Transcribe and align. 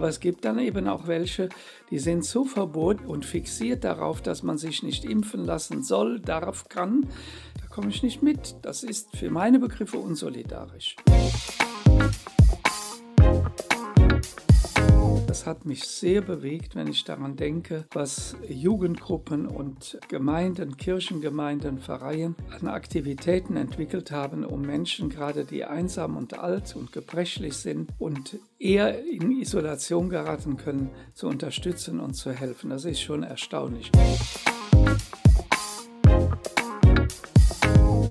Aber 0.00 0.08
es 0.08 0.18
gibt 0.18 0.46
dann 0.46 0.58
eben 0.58 0.88
auch 0.88 1.08
welche, 1.08 1.50
die 1.90 1.98
sind 1.98 2.24
so 2.24 2.46
verboten 2.46 3.04
und 3.04 3.26
fixiert 3.26 3.84
darauf, 3.84 4.22
dass 4.22 4.42
man 4.42 4.56
sich 4.56 4.82
nicht 4.82 5.04
impfen 5.04 5.44
lassen 5.44 5.82
soll, 5.82 6.20
darf, 6.20 6.70
kann. 6.70 7.06
Da 7.60 7.66
komme 7.68 7.90
ich 7.90 8.02
nicht 8.02 8.22
mit. 8.22 8.56
Das 8.62 8.82
ist 8.82 9.14
für 9.14 9.28
meine 9.28 9.58
Begriffe 9.58 9.98
unsolidarisch. 9.98 10.96
Das 15.40 15.46
hat 15.46 15.64
mich 15.64 15.84
sehr 15.84 16.20
bewegt, 16.20 16.74
wenn 16.74 16.86
ich 16.86 17.02
daran 17.04 17.34
denke, 17.34 17.86
was 17.94 18.36
Jugendgruppen 18.46 19.46
und 19.46 19.98
Gemeinden, 20.08 20.76
Kirchengemeinden, 20.76 21.78
Vereine 21.78 22.34
an 22.50 22.68
Aktivitäten 22.68 23.56
entwickelt 23.56 24.10
haben, 24.10 24.44
um 24.44 24.60
Menschen, 24.60 25.08
gerade 25.08 25.46
die 25.46 25.64
einsam 25.64 26.18
und 26.18 26.38
alt 26.38 26.76
und 26.76 26.92
gebrechlich 26.92 27.54
sind 27.54 27.88
und 27.98 28.36
eher 28.58 29.02
in 29.02 29.30
Isolation 29.30 30.10
geraten 30.10 30.58
können, 30.58 30.90
zu 31.14 31.26
unterstützen 31.26 32.00
und 32.00 32.12
zu 32.12 32.32
helfen. 32.32 32.68
Das 32.68 32.84
ist 32.84 33.00
schon 33.00 33.22
erstaunlich. 33.22 33.90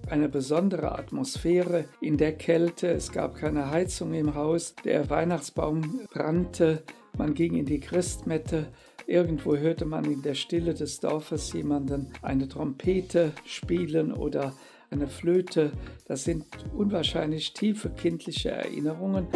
eine 0.09 0.27
besondere 0.27 0.97
Atmosphäre 0.97 1.85
in 2.01 2.17
der 2.17 2.33
Kälte. 2.33 2.87
Es 2.87 3.11
gab 3.11 3.35
keine 3.35 3.69
Heizung 3.69 4.15
im 4.15 4.33
Haus. 4.33 4.73
Der 4.83 5.09
Weihnachtsbaum 5.11 6.01
brannte. 6.11 6.83
Man 7.17 7.33
ging 7.33 7.55
in 7.55 7.65
die 7.65 7.79
Christmette. 7.79 8.67
Irgendwo 9.05 9.55
hörte 9.55 9.85
man 9.85 10.05
in 10.05 10.21
der 10.21 10.35
Stille 10.35 10.73
des 10.73 10.99
Dorfes 10.99 11.51
jemanden 11.53 12.11
eine 12.21 12.47
Trompete 12.47 13.33
spielen 13.45 14.13
oder 14.13 14.53
eine 14.91 15.07
Flöte. 15.07 15.71
Das 16.05 16.23
sind 16.23 16.45
unwahrscheinlich 16.75 17.53
tiefe 17.53 17.89
kindliche 17.89 18.51
Erinnerungen. 18.51 19.27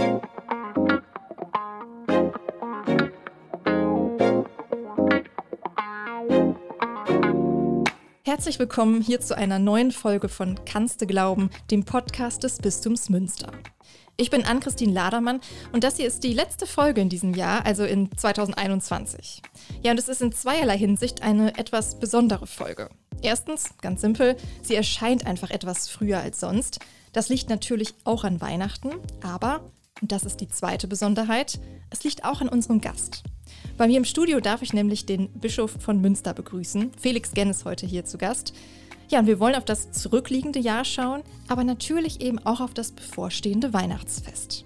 Herzlich 8.26 8.57
willkommen 8.57 9.01
hier 9.01 9.21
zu 9.21 9.38
einer 9.38 9.60
neuen 9.60 9.91
Folge 9.91 10.27
von 10.27 10.60
Kannst 10.66 11.01
du 11.01 11.05
glauben, 11.05 11.49
dem 11.70 11.85
Podcast 11.85 12.44
des 12.44 12.57
Bistums 12.57 13.10
Münster. 13.10 13.51
Ich 14.16 14.30
bin 14.30 14.46
Ann-Christine 14.46 14.94
Ladermann 14.94 15.42
und 15.72 15.84
das 15.84 15.98
hier 15.98 16.06
ist 16.06 16.24
die 16.24 16.34
letzte 16.34 16.68
Folge 16.68 17.02
in 17.02 17.10
diesem 17.10 17.34
Jahr, 17.34 17.66
also 17.66 17.84
in 17.84 18.16
2021. 18.16 19.42
Ja, 19.82 19.92
und 19.92 19.98
es 19.98 20.08
ist 20.08 20.22
in 20.22 20.32
zweierlei 20.32 20.78
Hinsicht 20.78 21.24
eine 21.24 21.58
etwas 21.58 22.00
besondere 22.00 22.46
Folge. 22.46 22.90
Erstens, 23.24 23.72
ganz 23.82 24.02
simpel, 24.02 24.38
sie 24.62 24.76
erscheint 24.76 25.26
einfach 25.26 25.50
etwas 25.50 25.90
früher 25.90 26.20
als 26.20 26.40
sonst. 26.40 26.80
Das 27.12 27.30
liegt 27.30 27.50
natürlich 27.50 27.96
auch 28.04 28.24
an 28.24 28.40
Weihnachten, 28.40 28.91
aber, 29.24 29.72
und 30.00 30.12
das 30.12 30.26
ist 30.26 30.41
die 30.41 30.48
zweite 30.48 30.88
Besonderheit, 30.88 31.60
es 31.90 32.04
liegt 32.04 32.24
auch 32.24 32.40
an 32.40 32.50
unserem 32.50 32.82
Gast. 32.82 33.24
Bei 33.76 33.88
mir 33.88 33.98
im 33.98 34.05
Studio 34.05 34.40
darf 34.40 34.62
ich 34.62 34.71
nämlich 34.71 35.07
den 35.07 35.29
Bischof 35.29 35.71
von 35.79 35.99
Münster 35.99 36.35
begrüßen. 36.35 36.91
Felix 36.99 37.32
Genn 37.32 37.49
ist 37.49 37.66
heute 37.66 37.88
hier 37.88 38.05
zu 38.05 38.20
Gast. 38.20 38.54
Ja, 39.10 39.20
und 39.20 39.26
wir 39.26 39.40
wollen 39.40 39.55
auf 39.55 39.66
das 39.66 39.91
zurückliegende 39.91 40.60
Jahr 40.60 40.85
schauen, 40.85 41.24
aber 41.48 41.63
natürlich 41.63 42.21
eben 42.21 42.38
auch 42.40 42.62
auf 42.62 42.76
das 42.76 42.91
bevorstehende 42.91 43.74
Weihnachtsfest. 43.74 44.63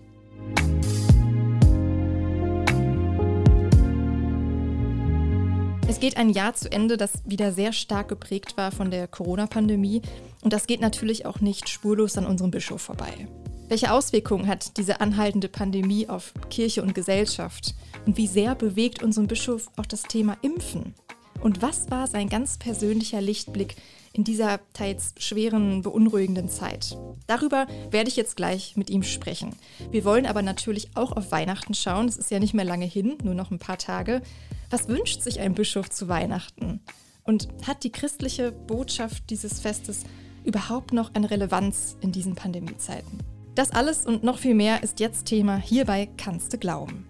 Es 5.88 6.02
geht 6.02 6.18
ein 6.18 6.30
Jahr 6.30 6.54
zu 6.54 6.70
Ende, 6.70 6.98
das 6.98 7.14
wieder 7.26 7.54
sehr 7.54 7.72
stark 7.72 8.10
geprägt 8.10 8.58
war 8.58 8.74
von 8.74 8.92
der 8.92 9.08
Corona-Pandemie. 9.08 10.02
Und 10.42 10.52
das 10.52 10.68
geht 10.68 10.82
natürlich 10.82 11.26
auch 11.26 11.40
nicht 11.40 11.70
spurlos 11.70 12.18
an 12.18 12.26
unserem 12.26 12.52
Bischof 12.52 12.82
vorbei. 12.82 13.28
Welche 13.70 13.92
Auswirkungen 13.92 14.48
hat 14.48 14.78
diese 14.78 15.02
anhaltende 15.02 15.50
Pandemie 15.50 16.08
auf 16.08 16.34
Kirche 16.50 16.82
und 16.82 16.96
Gesellschaft? 16.96 17.76
Und 18.06 18.16
wie 18.16 18.28
sehr 18.28 18.56
bewegt 18.56 19.04
unseren 19.04 19.28
Bischof 19.28 19.70
auch 19.76 19.86
das 19.86 20.04
Thema 20.04 20.38
Impfen? 20.42 20.94
Und 21.42 21.62
was 21.62 21.92
war 21.92 22.08
sein 22.08 22.30
ganz 22.30 22.58
persönlicher 22.58 23.20
Lichtblick 23.20 23.76
in 24.14 24.24
dieser 24.24 24.62
teils 24.72 25.14
schweren, 25.18 25.82
beunruhigenden 25.82 26.48
Zeit? 26.48 26.98
Darüber 27.28 27.68
werde 27.92 28.10
ich 28.10 28.16
jetzt 28.16 28.38
gleich 28.38 28.78
mit 28.78 28.90
ihm 28.90 29.04
sprechen. 29.04 29.54
Wir 29.92 30.06
wollen 30.06 30.26
aber 30.26 30.42
natürlich 30.42 30.96
auch 30.96 31.12
auf 31.12 31.32
Weihnachten 31.32 31.74
schauen. 31.74 32.08
Es 32.08 32.18
ist 32.18 32.32
ja 32.32 32.40
nicht 32.40 32.54
mehr 32.54 32.66
lange 32.66 32.86
hin, 32.86 33.18
nur 33.22 33.34
noch 33.34 33.52
ein 33.52 33.60
paar 33.60 33.78
Tage. 33.78 34.22
Was 34.70 34.88
wünscht 34.88 35.22
sich 35.22 35.42
ein 35.42 35.54
Bischof 35.54 35.90
zu 35.90 36.08
Weihnachten? 36.08 36.80
Und 37.24 37.50
hat 37.68 37.84
die 37.84 37.92
christliche 37.92 38.54
Botschaft 38.54 39.30
dieses 39.30 39.60
Festes 39.60 40.04
überhaupt 40.46 40.94
noch 40.94 41.14
eine 41.14 41.30
Relevanz 41.30 41.98
in 42.00 42.14
diesen 42.14 42.36
Pandemiezeiten? 42.36 43.37
Das 43.58 43.72
alles 43.72 44.06
und 44.06 44.24
noch 44.24 44.38
viel 44.38 44.54
mehr 44.54 44.84
ist 44.84 45.00
jetzt 45.00 45.26
Thema 45.26 45.58
hierbei 45.58 46.08
Kannst 46.16 46.54
du 46.54 46.60
glauben. 46.60 47.08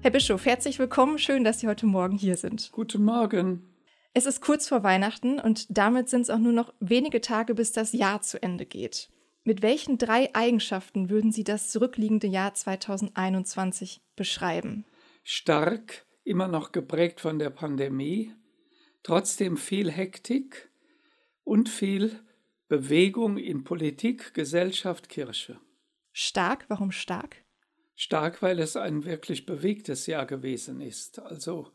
Herr 0.00 0.12
Bischof, 0.12 0.46
herzlich 0.46 0.78
willkommen. 0.78 1.18
Schön, 1.18 1.44
dass 1.44 1.60
Sie 1.60 1.68
heute 1.68 1.84
Morgen 1.84 2.16
hier 2.16 2.38
sind. 2.38 2.70
Guten 2.72 3.04
Morgen. 3.04 3.68
Es 4.14 4.24
ist 4.24 4.40
kurz 4.40 4.66
vor 4.66 4.82
Weihnachten 4.82 5.38
und 5.38 5.66
damit 5.68 6.08
sind 6.08 6.22
es 6.22 6.30
auch 6.30 6.38
nur 6.38 6.54
noch 6.54 6.72
wenige 6.80 7.20
Tage, 7.20 7.54
bis 7.54 7.72
das 7.72 7.92
Jahr 7.92 8.22
zu 8.22 8.42
Ende 8.42 8.64
geht. 8.64 9.10
Mit 9.44 9.60
welchen 9.60 9.98
drei 9.98 10.34
Eigenschaften 10.34 11.10
würden 11.10 11.32
Sie 11.32 11.44
das 11.44 11.70
zurückliegende 11.70 12.28
Jahr 12.28 12.54
2021 12.54 14.00
beschreiben? 14.16 14.86
Stark, 15.22 16.06
immer 16.24 16.48
noch 16.48 16.72
geprägt 16.72 17.20
von 17.20 17.38
der 17.38 17.50
Pandemie, 17.50 18.32
trotzdem 19.02 19.58
viel 19.58 19.90
Hektik 19.90 20.70
und 21.42 21.68
viel 21.68 22.20
Bewegung 22.68 23.36
in 23.36 23.64
Politik, 23.64 24.32
Gesellschaft, 24.32 25.10
Kirche. 25.10 25.60
Stark, 26.14 26.64
warum 26.68 26.92
stark? 26.92 27.44
stark, 27.94 28.42
weil 28.42 28.58
es 28.58 28.76
ein 28.76 29.04
wirklich 29.04 29.46
bewegtes 29.46 30.06
Jahr 30.06 30.26
gewesen 30.26 30.80
ist. 30.80 31.20
Also 31.20 31.68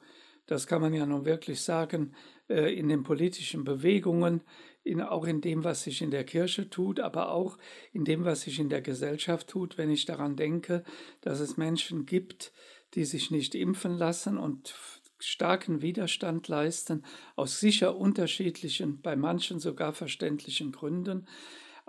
das 0.45 0.67
kann 0.67 0.81
man 0.81 0.93
ja 0.93 1.05
nun 1.05 1.25
wirklich 1.25 1.61
sagen, 1.61 2.13
äh, 2.49 2.73
in 2.73 2.89
den 2.89 3.03
politischen 3.03 3.63
Bewegungen, 3.63 4.41
in, 4.83 5.01
auch 5.01 5.25
in 5.25 5.41
dem, 5.41 5.63
was 5.63 5.83
sich 5.83 6.01
in 6.01 6.11
der 6.11 6.23
Kirche 6.23 6.69
tut, 6.69 6.99
aber 6.99 7.31
auch 7.31 7.57
in 7.93 8.05
dem, 8.05 8.25
was 8.25 8.41
sich 8.41 8.59
in 8.59 8.69
der 8.69 8.81
Gesellschaft 8.81 9.47
tut, 9.47 9.77
wenn 9.77 9.91
ich 9.91 10.05
daran 10.05 10.35
denke, 10.35 10.83
dass 11.21 11.39
es 11.39 11.57
Menschen 11.57 12.05
gibt, 12.05 12.51
die 12.95 13.05
sich 13.05 13.29
nicht 13.29 13.53
impfen 13.53 13.97
lassen 13.97 14.37
und 14.37 14.73
starken 15.19 15.81
Widerstand 15.81 16.47
leisten, 16.47 17.03
aus 17.35 17.59
sicher 17.59 17.95
unterschiedlichen, 17.95 19.01
bei 19.01 19.15
manchen 19.15 19.59
sogar 19.59 19.93
verständlichen 19.93 20.71
Gründen. 20.71 21.27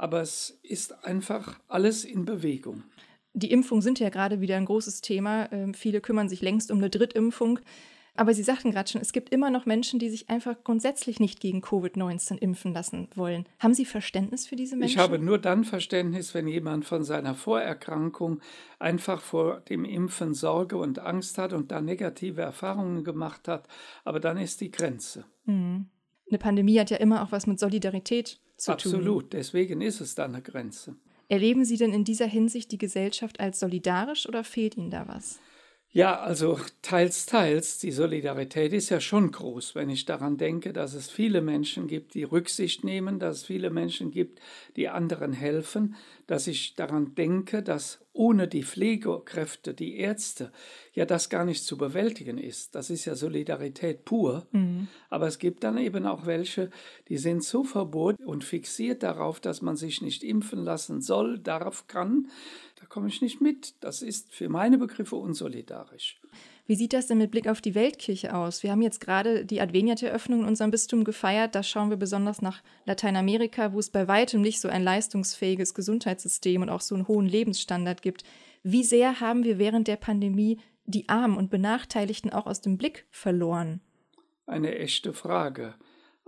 Aber 0.00 0.22
es 0.22 0.58
ist 0.62 1.04
einfach 1.04 1.60
alles 1.68 2.06
in 2.06 2.24
Bewegung. 2.24 2.84
Die 3.34 3.50
Impfungen 3.50 3.82
sind 3.82 3.98
ja 4.00 4.08
gerade 4.08 4.40
wieder 4.40 4.56
ein 4.56 4.64
großes 4.64 5.02
Thema. 5.02 5.52
Ähm, 5.52 5.74
viele 5.74 6.00
kümmern 6.00 6.30
sich 6.30 6.40
längst 6.40 6.70
um 6.70 6.78
eine 6.78 6.88
Drittimpfung. 6.88 7.58
Aber 8.14 8.32
Sie 8.32 8.42
sagten 8.42 8.70
gerade 8.70 8.88
schon, 8.88 9.02
es 9.02 9.12
gibt 9.12 9.28
immer 9.28 9.50
noch 9.50 9.66
Menschen, 9.66 9.98
die 9.98 10.08
sich 10.08 10.30
einfach 10.30 10.64
grundsätzlich 10.64 11.20
nicht 11.20 11.38
gegen 11.38 11.60
Covid-19 11.60 12.38
impfen 12.38 12.72
lassen 12.72 13.08
wollen. 13.14 13.44
Haben 13.58 13.74
Sie 13.74 13.84
Verständnis 13.84 14.46
für 14.46 14.56
diese 14.56 14.74
Menschen? 14.74 14.94
Ich 14.94 14.98
habe 14.98 15.18
nur 15.18 15.36
dann 15.36 15.64
Verständnis, 15.64 16.32
wenn 16.32 16.48
jemand 16.48 16.86
von 16.86 17.04
seiner 17.04 17.34
Vorerkrankung 17.34 18.40
einfach 18.78 19.20
vor 19.20 19.60
dem 19.60 19.84
Impfen 19.84 20.32
Sorge 20.32 20.78
und 20.78 20.98
Angst 20.98 21.36
hat 21.36 21.52
und 21.52 21.70
da 21.70 21.82
negative 21.82 22.40
Erfahrungen 22.40 23.04
gemacht 23.04 23.48
hat. 23.48 23.68
Aber 24.04 24.18
dann 24.18 24.38
ist 24.38 24.62
die 24.62 24.70
Grenze. 24.70 25.26
Mhm. 25.44 25.90
Eine 26.30 26.38
Pandemie 26.38 26.78
hat 26.80 26.88
ja 26.88 26.96
immer 26.96 27.22
auch 27.22 27.32
was 27.32 27.46
mit 27.46 27.60
Solidarität 27.60 28.40
zu 28.60 28.72
Absolut. 28.72 28.94
tun. 29.00 29.00
Absolut, 29.00 29.32
deswegen 29.32 29.80
ist 29.80 30.00
es 30.00 30.14
da 30.14 30.24
eine 30.24 30.42
Grenze. 30.42 30.96
Erleben 31.28 31.64
Sie 31.64 31.76
denn 31.76 31.92
in 31.92 32.04
dieser 32.04 32.26
Hinsicht 32.26 32.72
die 32.72 32.78
Gesellschaft 32.78 33.40
als 33.40 33.60
solidarisch 33.60 34.28
oder 34.28 34.44
fehlt 34.44 34.76
Ihnen 34.76 34.90
da 34.90 35.06
was? 35.08 35.40
Ja, 35.92 36.20
also 36.20 36.60
teils, 36.82 37.26
teils. 37.26 37.78
Die 37.78 37.90
Solidarität 37.90 38.72
ist 38.72 38.90
ja 38.90 39.00
schon 39.00 39.32
groß, 39.32 39.74
wenn 39.74 39.90
ich 39.90 40.04
daran 40.04 40.36
denke, 40.36 40.72
dass 40.72 40.94
es 40.94 41.10
viele 41.10 41.40
Menschen 41.40 41.88
gibt, 41.88 42.14
die 42.14 42.22
Rücksicht 42.22 42.84
nehmen, 42.84 43.18
dass 43.18 43.38
es 43.38 43.44
viele 43.46 43.70
Menschen 43.70 44.12
gibt, 44.12 44.40
die 44.76 44.88
anderen 44.88 45.32
helfen, 45.32 45.96
dass 46.30 46.46
ich 46.46 46.76
daran 46.76 47.16
denke, 47.16 47.60
dass 47.60 48.06
ohne 48.12 48.46
die 48.46 48.62
Pflegekräfte, 48.62 49.74
die 49.74 49.96
Ärzte, 49.96 50.52
ja 50.94 51.04
das 51.04 51.28
gar 51.28 51.44
nicht 51.44 51.64
zu 51.64 51.76
bewältigen 51.76 52.38
ist. 52.38 52.76
Das 52.76 52.88
ist 52.88 53.04
ja 53.04 53.16
Solidarität 53.16 54.04
pur. 54.04 54.46
Mhm. 54.52 54.86
Aber 55.08 55.26
es 55.26 55.40
gibt 55.40 55.64
dann 55.64 55.76
eben 55.76 56.06
auch 56.06 56.26
welche, 56.26 56.70
die 57.08 57.18
sind 57.18 57.42
so 57.42 57.64
verboten 57.64 58.22
und 58.22 58.44
fixiert 58.44 59.02
darauf, 59.02 59.40
dass 59.40 59.60
man 59.60 59.74
sich 59.74 60.02
nicht 60.02 60.22
impfen 60.22 60.62
lassen 60.62 61.00
soll, 61.00 61.36
darf, 61.40 61.88
kann. 61.88 62.28
Da 62.78 62.86
komme 62.86 63.08
ich 63.08 63.20
nicht 63.22 63.40
mit. 63.40 63.74
Das 63.80 64.00
ist 64.00 64.32
für 64.32 64.48
meine 64.48 64.78
Begriffe 64.78 65.16
unsolidarisch. 65.16 66.20
Wie 66.70 66.76
sieht 66.76 66.92
das 66.92 67.08
denn 67.08 67.18
mit 67.18 67.32
Blick 67.32 67.48
auf 67.48 67.60
die 67.60 67.74
Weltkirche 67.74 68.32
aus? 68.32 68.62
Wir 68.62 68.70
haben 68.70 68.80
jetzt 68.80 69.00
gerade 69.00 69.44
die 69.44 69.60
Adveniat-Eröffnung 69.60 70.42
in 70.42 70.46
unserem 70.46 70.70
Bistum 70.70 71.02
gefeiert. 71.02 71.56
Da 71.56 71.64
schauen 71.64 71.90
wir 71.90 71.96
besonders 71.96 72.42
nach 72.42 72.62
Lateinamerika, 72.84 73.72
wo 73.72 73.80
es 73.80 73.90
bei 73.90 74.06
weitem 74.06 74.40
nicht 74.40 74.60
so 74.60 74.68
ein 74.68 74.84
leistungsfähiges 74.84 75.74
Gesundheitssystem 75.74 76.62
und 76.62 76.68
auch 76.68 76.80
so 76.80 76.94
einen 76.94 77.08
hohen 77.08 77.26
Lebensstandard 77.26 78.02
gibt. 78.02 78.22
Wie 78.62 78.84
sehr 78.84 79.18
haben 79.18 79.42
wir 79.42 79.58
während 79.58 79.88
der 79.88 79.96
Pandemie 79.96 80.60
die 80.84 81.08
Armen 81.08 81.36
und 81.36 81.50
Benachteiligten 81.50 82.32
auch 82.32 82.46
aus 82.46 82.60
dem 82.60 82.78
Blick 82.78 83.04
verloren? 83.10 83.80
Eine 84.46 84.76
echte 84.76 85.12
Frage. 85.12 85.74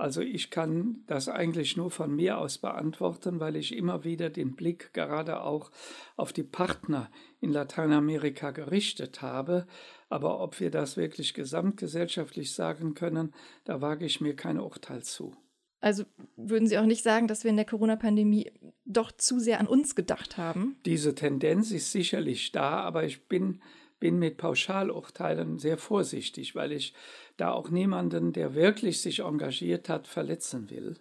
Also 0.02 0.20
ich 0.20 0.50
kann 0.50 1.04
das 1.06 1.28
eigentlich 1.28 1.76
nur 1.76 1.92
von 1.92 2.12
mir 2.12 2.38
aus 2.38 2.58
beantworten, 2.58 3.38
weil 3.38 3.54
ich 3.54 3.72
immer 3.72 4.02
wieder 4.02 4.30
den 4.30 4.56
Blick 4.56 4.92
gerade 4.94 5.42
auch 5.42 5.70
auf 6.16 6.32
die 6.32 6.42
Partner 6.42 7.08
in 7.40 7.52
Lateinamerika 7.52 8.50
gerichtet 8.50 9.22
habe. 9.22 9.64
Aber 10.08 10.40
ob 10.40 10.58
wir 10.58 10.72
das 10.72 10.96
wirklich 10.96 11.34
gesamtgesellschaftlich 11.34 12.52
sagen 12.52 12.94
können, 12.94 13.32
da 13.62 13.80
wage 13.80 14.04
ich 14.04 14.20
mir 14.20 14.34
kein 14.34 14.58
Urteil 14.58 15.04
zu. 15.04 15.36
Also 15.78 16.02
würden 16.36 16.66
Sie 16.66 16.78
auch 16.78 16.86
nicht 16.86 17.04
sagen, 17.04 17.28
dass 17.28 17.44
wir 17.44 17.50
in 17.50 17.56
der 17.56 17.64
Corona-Pandemie 17.64 18.50
doch 18.84 19.12
zu 19.12 19.38
sehr 19.38 19.60
an 19.60 19.68
uns 19.68 19.94
gedacht 19.94 20.36
haben? 20.36 20.78
Diese 20.84 21.14
Tendenz 21.14 21.70
ist 21.70 21.92
sicherlich 21.92 22.50
da, 22.50 22.80
aber 22.80 23.04
ich 23.04 23.28
bin 23.28 23.62
bin 24.02 24.18
mit 24.18 24.36
Pauschalurteilen 24.36 25.60
sehr 25.60 25.78
vorsichtig, 25.78 26.56
weil 26.56 26.72
ich 26.72 26.92
da 27.36 27.52
auch 27.52 27.70
niemanden, 27.70 28.32
der 28.32 28.56
wirklich 28.56 29.00
sich 29.00 29.20
engagiert 29.20 29.88
hat, 29.88 30.08
verletzen 30.08 30.70
will. 30.70 30.96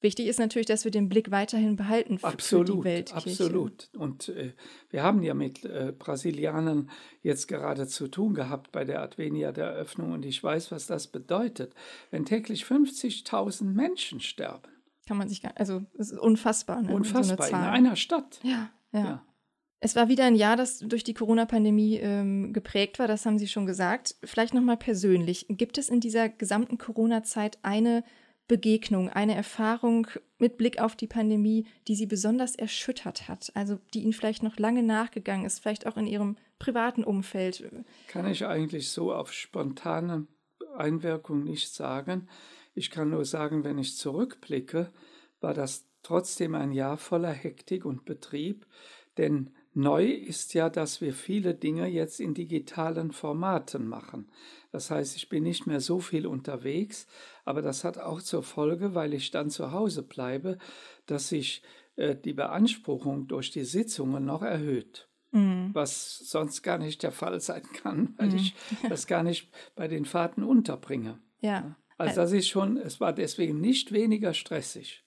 Wichtig 0.00 0.28
ist 0.28 0.38
natürlich, 0.38 0.66
dass 0.66 0.84
wir 0.84 0.92
den 0.92 1.08
Blick 1.08 1.32
weiterhin 1.32 1.74
behalten 1.74 2.18
für, 2.18 2.28
absolut, 2.28 2.68
für 2.68 2.74
die 2.74 2.84
Weltkirche. 2.84 3.30
Absolut. 3.30 3.90
Und 3.96 4.28
äh, 4.28 4.52
wir 4.90 5.02
haben 5.02 5.24
ja 5.24 5.34
mit 5.34 5.64
äh, 5.64 5.92
Brasilianern 5.98 6.90
jetzt 7.22 7.48
gerade 7.48 7.88
zu 7.88 8.06
tun 8.06 8.34
gehabt 8.34 8.70
bei 8.70 8.84
der 8.84 9.02
Advenia 9.02 9.50
der 9.50 9.66
Eröffnung 9.70 10.12
und 10.12 10.24
ich 10.24 10.40
weiß, 10.40 10.70
was 10.70 10.86
das 10.86 11.08
bedeutet, 11.08 11.74
wenn 12.12 12.24
täglich 12.24 12.62
50.000 12.62 13.64
Menschen 13.64 14.20
sterben. 14.20 14.70
Kann 15.08 15.16
man 15.16 15.28
sich 15.28 15.42
gar 15.42 15.56
also 15.56 15.82
es 15.98 16.12
ist 16.12 16.20
unfassbar. 16.20 16.82
Ne? 16.82 16.94
Unfassbar, 16.94 17.48
so 17.48 17.56
in 17.56 17.62
einer 17.62 17.96
Stadt. 17.96 18.38
Ja, 18.44 18.70
ja. 18.92 19.00
ja. 19.00 19.24
Es 19.80 19.94
war 19.94 20.08
wieder 20.08 20.24
ein 20.24 20.34
Jahr, 20.34 20.56
das 20.56 20.80
durch 20.80 21.04
die 21.04 21.14
Corona-Pandemie 21.14 21.98
ähm, 21.98 22.52
geprägt 22.52 22.98
war, 22.98 23.06
das 23.06 23.24
haben 23.24 23.38
Sie 23.38 23.46
schon 23.46 23.66
gesagt. 23.66 24.16
Vielleicht 24.24 24.52
nochmal 24.52 24.76
persönlich. 24.76 25.46
Gibt 25.48 25.78
es 25.78 25.88
in 25.88 26.00
dieser 26.00 26.28
gesamten 26.28 26.78
Corona-Zeit 26.78 27.58
eine 27.62 28.02
Begegnung, 28.48 29.08
eine 29.08 29.34
Erfahrung 29.34 30.08
mit 30.38 30.56
Blick 30.56 30.80
auf 30.80 30.96
die 30.96 31.06
Pandemie, 31.06 31.66
die 31.86 31.94
Sie 31.94 32.06
besonders 32.06 32.56
erschüttert 32.56 33.28
hat? 33.28 33.52
Also 33.54 33.78
die 33.94 34.02
Ihnen 34.02 34.14
vielleicht 34.14 34.42
noch 34.42 34.58
lange 34.58 34.82
nachgegangen 34.82 35.46
ist, 35.46 35.60
vielleicht 35.60 35.86
auch 35.86 35.96
in 35.96 36.06
Ihrem 36.06 36.36
privaten 36.58 37.04
Umfeld? 37.04 37.62
Kann 38.08 38.28
ich 38.28 38.46
eigentlich 38.46 38.90
so 38.90 39.12
auf 39.12 39.32
spontane 39.32 40.26
Einwirkung 40.76 41.44
nicht 41.44 41.72
sagen. 41.72 42.28
Ich 42.74 42.90
kann 42.90 43.10
nur 43.10 43.24
sagen, 43.24 43.64
wenn 43.64 43.78
ich 43.78 43.96
zurückblicke, 43.96 44.92
war 45.40 45.54
das 45.54 45.86
trotzdem 46.02 46.54
ein 46.54 46.72
Jahr 46.72 46.96
voller 46.96 47.32
Hektik 47.32 47.84
und 47.84 48.04
Betrieb, 48.04 48.66
denn 49.18 49.50
Neu 49.78 50.06
ist 50.06 50.54
ja, 50.54 50.70
dass 50.70 51.00
wir 51.00 51.14
viele 51.14 51.54
Dinge 51.54 51.86
jetzt 51.86 52.18
in 52.18 52.34
digitalen 52.34 53.12
Formaten 53.12 53.86
machen. 53.86 54.28
Das 54.72 54.90
heißt, 54.90 55.14
ich 55.14 55.28
bin 55.28 55.44
nicht 55.44 55.68
mehr 55.68 55.80
so 55.80 56.00
viel 56.00 56.26
unterwegs, 56.26 57.06
aber 57.44 57.62
das 57.62 57.84
hat 57.84 57.96
auch 57.96 58.20
zur 58.20 58.42
Folge, 58.42 58.96
weil 58.96 59.14
ich 59.14 59.30
dann 59.30 59.50
zu 59.50 59.70
Hause 59.70 60.02
bleibe, 60.02 60.58
dass 61.06 61.28
sich 61.28 61.62
äh, 61.94 62.16
die 62.16 62.32
Beanspruchung 62.32 63.28
durch 63.28 63.52
die 63.52 63.62
Sitzungen 63.62 64.24
noch 64.24 64.42
erhöht. 64.42 65.08
Mhm. 65.30 65.70
Was 65.74 66.18
sonst 66.18 66.62
gar 66.62 66.78
nicht 66.78 67.04
der 67.04 67.12
Fall 67.12 67.40
sein 67.40 67.62
kann, 67.72 68.14
weil 68.18 68.30
mhm. 68.30 68.36
ich 68.36 68.56
das 68.88 69.06
gar 69.06 69.22
nicht 69.22 69.48
bei 69.76 69.86
den 69.86 70.06
Fahrten 70.06 70.42
unterbringe. 70.42 71.20
Ja. 71.40 71.76
Also 71.98 72.16
das 72.16 72.32
ist 72.32 72.48
schon, 72.48 72.78
es 72.78 72.98
war 72.98 73.12
deswegen 73.12 73.60
nicht 73.60 73.92
weniger 73.92 74.34
stressig. 74.34 75.04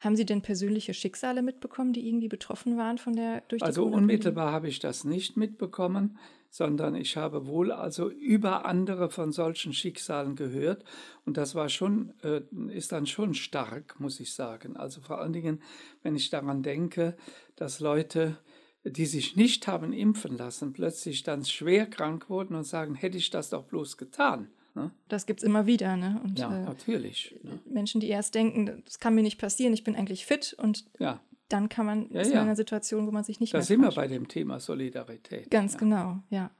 Haben 0.00 0.16
Sie 0.16 0.26
denn 0.26 0.42
persönliche 0.42 0.92
Schicksale 0.92 1.42
mitbekommen, 1.42 1.92
die 1.92 2.06
irgendwie 2.06 2.28
betroffen 2.28 2.76
waren 2.76 2.98
von 2.98 3.14
der 3.14 3.42
durch 3.48 3.60
die 3.60 3.66
Also 3.66 3.84
unmittelbar 3.86 4.52
habe 4.52 4.68
ich 4.68 4.78
das 4.78 5.04
nicht 5.04 5.36
mitbekommen, 5.36 6.18
sondern 6.50 6.94
ich 6.94 7.16
habe 7.16 7.46
wohl 7.46 7.72
also 7.72 8.10
über 8.10 8.66
andere 8.66 9.10
von 9.10 9.32
solchen 9.32 9.72
Schicksalen 9.72 10.36
gehört 10.36 10.84
und 11.24 11.36
das 11.36 11.54
war 11.54 11.68
schon 11.68 12.12
äh, 12.22 12.42
ist 12.68 12.92
dann 12.92 13.06
schon 13.06 13.34
stark, 13.34 13.98
muss 13.98 14.20
ich 14.20 14.34
sagen. 14.34 14.76
Also 14.76 15.00
vor 15.00 15.20
allen 15.20 15.32
Dingen, 15.32 15.62
wenn 16.02 16.16
ich 16.16 16.30
daran 16.30 16.62
denke, 16.62 17.16
dass 17.56 17.80
Leute 17.80 18.38
die 18.84 19.06
sich 19.06 19.34
nicht 19.34 19.66
haben 19.66 19.92
impfen 19.92 20.36
lassen, 20.36 20.72
plötzlich 20.72 21.22
dann 21.22 21.44
schwer 21.44 21.86
krank 21.86 22.28
wurden 22.28 22.54
und 22.54 22.64
sagen, 22.64 22.94
hätte 22.94 23.16
ich 23.16 23.30
das 23.30 23.50
doch 23.50 23.64
bloß 23.64 23.96
getan. 23.96 24.50
Ne? 24.74 24.90
Das 25.08 25.26
gibt 25.26 25.40
es 25.40 25.44
immer 25.44 25.66
wieder. 25.66 25.96
Ne? 25.96 26.20
Und, 26.24 26.38
ja, 26.38 26.54
äh, 26.54 26.64
natürlich. 26.64 27.36
Ne? 27.42 27.58
Menschen, 27.66 28.00
die 28.00 28.08
erst 28.08 28.34
denken, 28.34 28.82
das 28.84 28.98
kann 28.98 29.14
mir 29.14 29.22
nicht 29.22 29.38
passieren, 29.38 29.72
ich 29.72 29.84
bin 29.84 29.94
eigentlich 29.94 30.26
fit 30.26 30.54
und 30.58 30.84
ja. 30.98 31.20
dann 31.48 31.68
kann 31.68 31.86
man, 31.86 32.10
ja, 32.10 32.20
ist 32.20 32.28
ja. 32.28 32.34
in 32.34 32.40
einer 32.40 32.56
Situation, 32.56 33.06
wo 33.06 33.10
man 33.10 33.24
sich 33.24 33.40
nicht 33.40 33.52
da 33.52 33.58
mehr 33.58 33.62
Da 33.62 33.66
sind 33.66 33.80
wir 33.80 33.92
bei 33.92 34.08
dem 34.08 34.28
Thema 34.28 34.58
Solidarität. 34.60 35.50
Ganz 35.50 35.78
genau, 35.78 36.18
ja. 36.30 36.50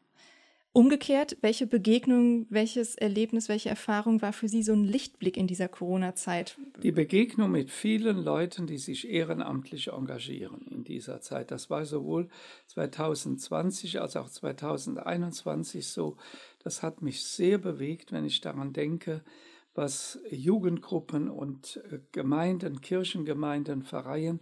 Umgekehrt, 0.77 1.37
welche 1.41 1.69
Begegnung, 1.69 2.47
welches 2.51 2.97
Erlebnis, 2.97 3.49
welche 3.49 3.69
Erfahrung 3.69 4.21
war 4.23 4.33
für 4.33 4.49
Sie 4.49 4.65
so 4.65 4.73
ein 4.73 4.83
Lichtblick 4.83 5.37
in 5.37 5.47
dieser 5.47 5.69
Corona-Zeit? 5.69 6.59
Die 6.83 6.91
Begegnung 6.91 7.53
mit 7.53 7.71
vielen 7.71 8.25
Leuten, 8.25 8.67
die 8.67 8.79
sich 8.79 9.09
ehrenamtlich 9.09 9.93
engagieren 9.93 10.67
in 10.69 10.83
dieser 10.83 11.21
Zeit. 11.21 11.53
Das 11.53 11.71
war 11.71 11.85
sowohl 11.85 12.29
2020 12.67 14.01
als 14.01 14.17
auch 14.17 14.29
2021 14.29 15.87
so. 15.87 16.17
Das 16.65 16.83
hat 16.83 17.03
mich 17.03 17.25
sehr 17.25 17.59
bewegt, 17.59 18.11
wenn 18.11 18.25
ich 18.25 18.41
daran 18.41 18.73
denke, 18.73 19.23
was 19.75 20.19
Jugendgruppen 20.31 21.29
und 21.29 21.81
äh, 21.91 22.01
Gemeinden, 22.13 22.81
Kirchengemeinden, 22.81 23.83
Vereine 23.83 24.41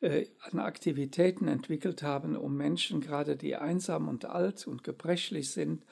äh, 0.00 0.26
an 0.40 0.60
Aktivitäten 0.60 1.48
entwickelt 1.48 2.02
haben, 2.02 2.36
um 2.36 2.56
Menschen, 2.56 3.00
gerade 3.00 3.36
die 3.36 3.56
einsam 3.56 4.08
und 4.08 4.24
alt 4.24 4.66
und 4.66 4.84
gebrechlich 4.84 5.50
sind 5.50 5.84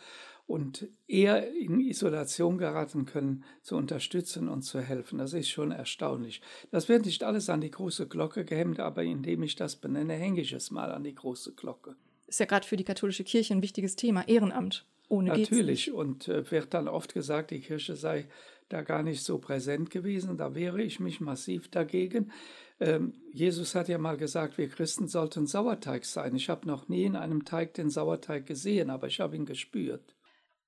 und 0.46 0.88
eher 1.08 1.52
in 1.52 1.80
Isolation 1.80 2.58
geraten 2.58 3.04
können, 3.04 3.44
zu 3.62 3.76
unterstützen 3.76 4.48
und 4.48 4.62
zu 4.62 4.80
helfen. 4.80 5.18
Das 5.18 5.32
ist 5.32 5.48
schon 5.48 5.72
erstaunlich. 5.72 6.40
Das 6.70 6.88
wird 6.88 7.06
nicht 7.06 7.24
alles 7.24 7.50
an 7.50 7.60
die 7.60 7.70
große 7.72 8.06
Glocke 8.06 8.44
gehemmt, 8.44 8.78
aber 8.78 9.02
indem 9.02 9.42
ich 9.42 9.56
das 9.56 9.74
benenne, 9.74 10.14
hänge 10.14 10.42
ich 10.42 10.52
es 10.52 10.70
mal 10.70 10.92
an 10.92 11.02
die 11.02 11.14
große 11.14 11.54
Glocke. 11.54 11.96
Ist 12.28 12.38
ja 12.38 12.46
gerade 12.46 12.66
für 12.66 12.76
die 12.76 12.84
katholische 12.84 13.24
Kirche 13.24 13.54
ein 13.54 13.62
wichtiges 13.62 13.96
Thema, 13.96 14.26
Ehrenamt. 14.28 14.86
Ohne 15.08 15.30
Natürlich, 15.30 15.92
und 15.92 16.28
äh, 16.28 16.50
wird 16.50 16.74
dann 16.74 16.88
oft 16.88 17.14
gesagt, 17.14 17.50
die 17.50 17.60
Kirche 17.60 17.94
sei 17.94 18.28
da 18.68 18.82
gar 18.82 19.02
nicht 19.02 19.22
so 19.22 19.38
präsent 19.38 19.90
gewesen. 19.90 20.36
Da 20.36 20.54
wehre 20.54 20.82
ich 20.82 20.98
mich 20.98 21.20
massiv 21.20 21.68
dagegen. 21.70 22.32
Ähm, 22.80 23.14
Jesus 23.32 23.74
hat 23.74 23.88
ja 23.88 23.98
mal 23.98 24.16
gesagt, 24.16 24.58
wir 24.58 24.68
Christen 24.68 25.06
sollten 25.06 25.46
Sauerteig 25.46 26.04
sein. 26.04 26.34
Ich 26.34 26.48
habe 26.48 26.66
noch 26.66 26.88
nie 26.88 27.04
in 27.04 27.16
einem 27.16 27.44
Teig 27.44 27.74
den 27.74 27.90
Sauerteig 27.90 28.46
gesehen, 28.46 28.90
aber 28.90 29.06
ich 29.06 29.20
habe 29.20 29.36
ihn 29.36 29.46
gespürt. 29.46 30.16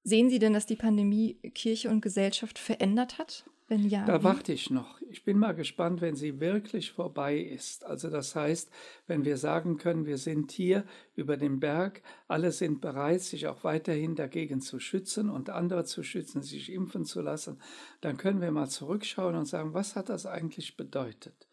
Sehen 0.04 0.30
Sie 0.30 0.38
denn, 0.38 0.54
dass 0.54 0.66
die 0.66 0.76
Pandemie 0.76 1.34
Kirche 1.54 1.90
und 1.90 2.00
Gesellschaft 2.00 2.58
verändert 2.58 3.18
hat? 3.18 3.44
Wenn 3.68 3.86
ja. 3.86 4.06
Da 4.06 4.24
warte 4.24 4.54
ich 4.54 4.70
noch. 4.70 4.98
Ich 5.10 5.24
bin 5.24 5.38
mal 5.38 5.54
gespannt, 5.54 6.00
wenn 6.00 6.16
sie 6.16 6.40
wirklich 6.40 6.92
vorbei 6.92 7.36
ist. 7.36 7.84
Also 7.84 8.08
das 8.08 8.34
heißt, 8.34 8.70
wenn 9.06 9.26
wir 9.26 9.36
sagen 9.36 9.76
können, 9.76 10.06
wir 10.06 10.16
sind 10.16 10.50
hier 10.52 10.84
über 11.14 11.36
dem 11.36 11.60
Berg, 11.60 12.02
alle 12.28 12.50
sind 12.50 12.80
bereit, 12.80 13.20
sich 13.20 13.46
auch 13.46 13.64
weiterhin 13.64 14.14
dagegen 14.14 14.62
zu 14.62 14.80
schützen 14.80 15.28
und 15.28 15.50
andere 15.50 15.84
zu 15.84 16.02
schützen, 16.02 16.42
sich 16.42 16.72
impfen 16.72 17.04
zu 17.04 17.20
lassen, 17.20 17.60
dann 18.00 18.16
können 18.16 18.40
wir 18.40 18.50
mal 18.52 18.68
zurückschauen 18.68 19.36
und 19.36 19.44
sagen, 19.44 19.74
was 19.74 19.96
hat 19.96 20.08
das 20.08 20.24
eigentlich 20.24 20.78
bedeutet? 20.78 21.46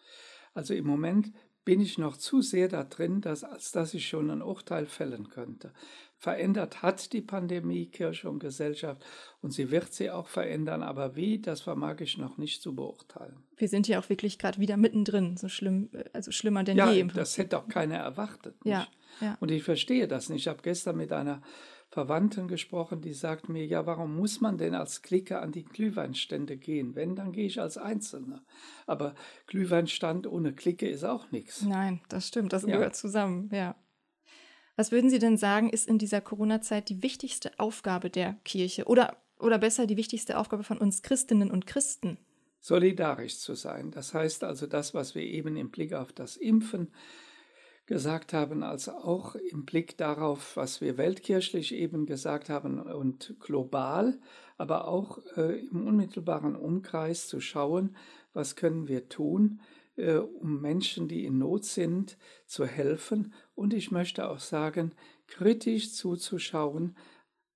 Also 0.54 0.74
im 0.74 0.86
Moment 0.86 1.34
bin 1.66 1.82
ich 1.82 1.98
noch 1.98 2.16
zu 2.16 2.42
sehr 2.42 2.70
da 2.70 2.84
drin, 2.84 3.22
dass, 3.22 3.44
als 3.44 3.72
dass 3.72 3.94
ich 3.94 4.08
schon 4.08 4.30
ein 4.30 4.42
Urteil 4.42 4.86
fällen 4.86 5.30
könnte. 5.30 5.74
Verändert 6.18 6.82
hat 6.82 7.12
die 7.12 7.22
Pandemie 7.22 7.88
Kirche 7.88 8.30
und 8.30 8.40
Gesellschaft 8.40 9.04
und 9.42 9.52
sie 9.52 9.70
wird 9.70 9.94
sie 9.94 10.12
auch 10.12 10.28
verändern, 10.28 10.82
aber 10.82 11.16
wie, 11.16 11.40
das 11.40 11.62
vermag 11.62 12.00
ich 12.00 12.18
noch 12.18 12.38
nicht 12.38 12.62
zu 12.62 12.74
beurteilen. 12.74 13.44
Wir 13.58 13.68
sind 13.68 13.88
ja 13.88 14.00
auch 14.00 14.10
wirklich 14.10 14.40
gerade 14.40 14.60
wieder 14.60 14.78
mittendrin, 14.78 15.38
so 15.38 15.50
schlimm, 15.50 15.90
also 16.14 16.32
schlimmer 16.32 16.64
denn 16.64 16.78
ja, 16.78 16.92
je. 16.92 17.04
Das 17.04 17.38
hätte 17.38 17.58
auch 17.58 17.68
keiner 17.68 17.98
erwartet. 17.98 18.56
Ja, 18.64 18.88
ja. 19.20 19.38
Und 19.40 19.52
ich 19.52 19.64
verstehe 19.64 20.08
das 20.08 20.30
nicht. 20.30 20.44
Ich 20.44 20.48
habe 20.48 20.62
gestern 20.62 20.98
mit 20.98 21.12
einer 21.12 21.42
Verwandten 21.96 22.50
gesprochen, 22.50 23.00
die 23.00 23.14
sagt 23.14 23.48
mir, 23.48 23.66
ja, 23.66 23.86
warum 23.86 24.18
muss 24.18 24.42
man 24.42 24.58
denn 24.58 24.76
als 24.76 25.02
Clique 25.02 25.40
an 25.40 25.54
die 25.54 25.64
Glühweinstände 25.64 26.58
gehen? 26.58 26.94
Wenn, 26.94 27.16
dann 27.16 27.32
gehe 27.32 27.46
ich 27.46 27.62
als 27.62 27.78
Einzelner. 27.78 28.44
Aber 28.86 29.16
Glühweinstand 29.48 30.28
ohne 30.28 30.54
Clique 30.54 30.90
ist 30.90 31.06
auch 31.06 31.32
nichts. 31.32 31.62
Nein, 31.62 32.02
das 32.10 32.28
stimmt, 32.28 32.52
das 32.52 32.64
ja. 32.64 32.76
gehört 32.76 32.98
zusammen, 32.98 33.50
ja. 33.54 33.78
Was 34.76 34.92
würden 34.92 35.10
Sie 35.10 35.20
denn 35.20 35.38
sagen, 35.38 35.70
ist 35.70 35.88
in 35.88 35.98
dieser 35.98 36.20
Corona-Zeit 36.20 36.90
die 36.90 37.02
wichtigste 37.02 37.58
Aufgabe 37.60 38.10
der 38.10 38.34
Kirche 38.44 38.84
oder, 38.88 39.16
oder 39.40 39.58
besser 39.58 39.88
die 39.88 39.96
wichtigste 39.96 40.38
Aufgabe 40.38 40.64
von 40.64 40.78
uns 40.78 41.02
Christinnen 41.02 41.50
und 41.50 41.66
Christen? 41.66 42.18
Solidarisch 42.60 43.38
zu 43.38 43.56
sein. 43.56 43.92
Das 43.92 44.14
heißt 44.14 44.44
also 44.44 44.68
das, 44.68 44.94
was 44.94 45.16
wir 45.16 45.24
eben 45.24 45.56
im 45.56 45.72
Blick 45.72 45.94
auf 45.94 46.12
das 46.12 46.36
Impfen 46.36 46.92
gesagt 47.86 48.34
haben, 48.34 48.64
als 48.64 48.90
auch 48.90 49.36
im 49.36 49.66
Blick 49.66 49.98
darauf, 49.98 50.58
was 50.58 50.82
wir 50.82 50.98
weltkirchlich 50.98 51.74
eben 51.74 52.06
gesagt 52.06 52.50
haben 52.50 52.80
und 52.80 53.36
global, 53.40 54.20
aber 54.58 54.88
auch 54.88 55.20
äh, 55.38 55.60
im 55.60 55.86
unmittelbaren 55.86 56.56
Umkreis 56.56 57.28
zu 57.28 57.40
schauen, 57.40 57.96
was 58.34 58.56
können 58.56 58.88
wir 58.88 59.08
tun, 59.08 59.62
äh, 59.98 60.16
um 60.16 60.62
Menschen, 60.62 61.08
die 61.08 61.26
in 61.26 61.38
Not 61.38 61.66
sind, 61.66 62.18
zu 62.48 62.66
helfen. 62.66 63.34
Und 63.54 63.74
ich 63.74 63.92
möchte 63.92 64.30
auch 64.30 64.40
sagen, 64.40 64.94
kritisch 65.28 65.94
zuzuschauen 65.94 66.96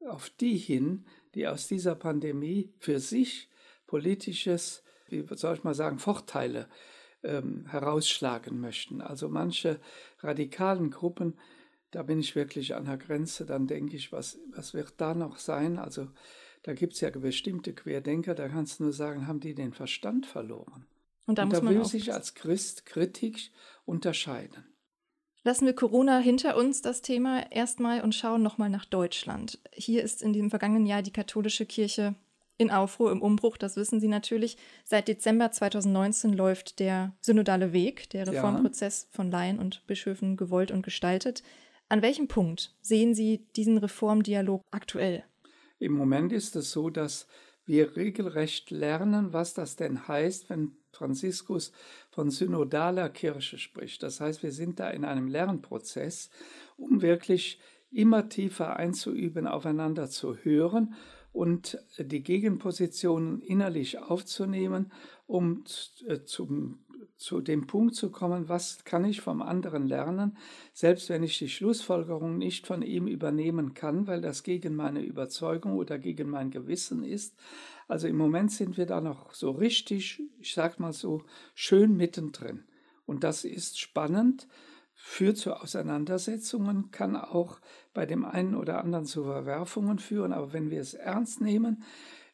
auf 0.07 0.29
die 0.29 0.57
hin, 0.57 1.05
die 1.33 1.47
aus 1.47 1.67
dieser 1.67 1.95
Pandemie 1.95 2.73
für 2.77 2.99
sich 2.99 3.49
politisches 3.87 4.83
wie 5.09 5.25
soll 5.35 5.55
ich 5.55 5.63
mal 5.63 5.73
sagen, 5.73 5.99
Vorteile 5.99 6.67
ähm, 7.23 7.65
herausschlagen 7.67 8.59
möchten. 8.59 9.01
Also 9.01 9.29
manche 9.29 9.79
radikalen 10.19 10.89
Gruppen, 10.89 11.37
da 11.91 12.03
bin 12.03 12.19
ich 12.19 12.35
wirklich 12.35 12.75
an 12.75 12.85
der 12.85 12.97
Grenze, 12.97 13.45
dann 13.45 13.67
denke 13.67 13.95
ich, 13.95 14.11
was, 14.11 14.37
was 14.55 14.73
wird 14.73 14.93
da 14.97 15.13
noch 15.13 15.37
sein? 15.37 15.77
Also 15.77 16.07
da 16.63 16.73
gibt 16.73 16.93
es 16.93 17.01
ja 17.01 17.09
bestimmte 17.09 17.73
Querdenker, 17.73 18.35
da 18.35 18.47
kannst 18.47 18.79
du 18.79 18.83
nur 18.83 18.93
sagen, 18.93 19.27
haben 19.27 19.39
die 19.39 19.55
den 19.55 19.73
Verstand 19.73 20.25
verloren? 20.25 20.85
Und 21.25 21.37
da, 21.37 21.43
Und 21.43 21.53
da 21.53 21.63
will 21.63 21.85
sich 21.85 22.13
als 22.13 22.33
Christ 22.33 22.85
kritisch 22.85 23.51
unterscheiden. 23.85 24.65
Lassen 25.43 25.65
wir 25.65 25.73
Corona 25.73 26.19
hinter 26.19 26.57
uns, 26.57 26.81
das 26.81 27.01
Thema 27.01 27.49
erstmal, 27.51 28.01
und 28.01 28.13
schauen 28.13 28.43
nochmal 28.43 28.69
nach 28.69 28.85
Deutschland. 28.85 29.59
Hier 29.71 30.03
ist 30.03 30.21
in 30.21 30.33
dem 30.33 30.49
vergangenen 30.49 30.85
Jahr 30.85 31.01
die 31.01 31.13
katholische 31.13 31.65
Kirche 31.65 32.15
in 32.59 32.71
Aufruhr, 32.71 33.11
im 33.11 33.21
Umbruch, 33.21 33.57
das 33.57 33.77
wissen 33.77 34.01
Sie 34.01 34.09
natürlich. 34.09 34.57
Seit 34.83 35.07
Dezember 35.07 35.49
2019 35.49 36.33
läuft 36.33 36.79
der 36.79 37.13
synodale 37.21 37.71
Weg, 37.71 38.09
der 38.09 38.27
Reformprozess 38.27 39.03
ja. 39.03 39.15
von 39.15 39.31
Laien 39.31 39.59
und 39.59 39.87
Bischöfen 39.87 40.35
gewollt 40.35 40.69
und 40.69 40.83
gestaltet. 40.83 41.41
An 41.87 42.01
welchem 42.01 42.27
Punkt 42.27 42.75
sehen 42.81 43.15
Sie 43.15 43.47
diesen 43.55 43.77
Reformdialog 43.77 44.61
aktuell? 44.71 45.23
Im 45.79 45.93
Moment 45.93 46.33
ist 46.33 46.57
es 46.57 46.71
so, 46.71 46.89
dass 46.89 47.27
wir 47.65 47.95
regelrecht 47.95 48.71
lernen, 48.71 49.31
was 49.31 49.53
das 49.53 49.77
denn 49.77 50.07
heißt, 50.09 50.49
wenn 50.49 50.73
Franziskus 50.91 51.71
von 52.09 52.29
synodaler 52.29 53.09
Kirche 53.09 53.57
spricht. 53.57 54.03
Das 54.03 54.19
heißt, 54.19 54.43
wir 54.43 54.51
sind 54.51 54.81
da 54.81 54.89
in 54.89 55.05
einem 55.05 55.29
Lernprozess, 55.29 56.29
um 56.75 57.01
wirklich 57.01 57.59
immer 57.89 58.27
tiefer 58.27 58.75
einzuüben, 58.75 59.47
aufeinander 59.47 60.09
zu 60.09 60.35
hören 60.35 60.93
und 61.39 61.79
die 61.97 62.21
Gegenpositionen 62.21 63.39
innerlich 63.39 63.97
aufzunehmen, 63.97 64.91
um 65.25 65.63
äh, 66.05 66.25
zum, 66.25 66.79
zu 67.15 67.39
dem 67.39 67.65
Punkt 67.65 67.95
zu 67.95 68.11
kommen, 68.11 68.49
was 68.49 68.83
kann 68.83 69.05
ich 69.05 69.21
vom 69.21 69.41
anderen 69.41 69.87
lernen, 69.87 70.35
selbst 70.73 71.07
wenn 71.07 71.23
ich 71.23 71.37
die 71.37 71.47
Schlussfolgerung 71.47 72.37
nicht 72.37 72.67
von 72.67 72.81
ihm 72.81 73.07
übernehmen 73.07 73.73
kann, 73.73 74.05
weil 74.05 74.19
das 74.19 74.43
gegen 74.43 74.75
meine 74.75 75.01
Überzeugung 75.01 75.77
oder 75.77 75.97
gegen 75.97 76.29
mein 76.29 76.51
Gewissen 76.51 77.05
ist. 77.05 77.37
Also 77.87 78.09
im 78.09 78.17
Moment 78.17 78.51
sind 78.51 78.75
wir 78.75 78.85
da 78.85 78.99
noch 78.99 79.33
so 79.33 79.51
richtig, 79.51 80.21
ich 80.41 80.53
sag 80.53 80.77
mal 80.77 80.91
so, 80.91 81.23
schön 81.55 81.95
mittendrin. 81.95 82.65
Und 83.05 83.23
das 83.23 83.45
ist 83.45 83.79
spannend, 83.79 84.45
führt 85.01 85.37
zu 85.37 85.53
Auseinandersetzungen, 85.53 86.91
kann 86.91 87.15
auch 87.15 87.61
bei 87.93 88.05
dem 88.05 88.25
einen 88.25 88.53
oder 88.53 88.83
anderen 88.83 89.05
zu 89.05 89.23
Verwerfungen 89.23 89.97
führen. 89.97 90.33
Aber 90.33 90.51
wenn 90.51 90.69
wir 90.69 90.81
es 90.81 90.93
ernst 90.93 91.39
nehmen 91.39 91.83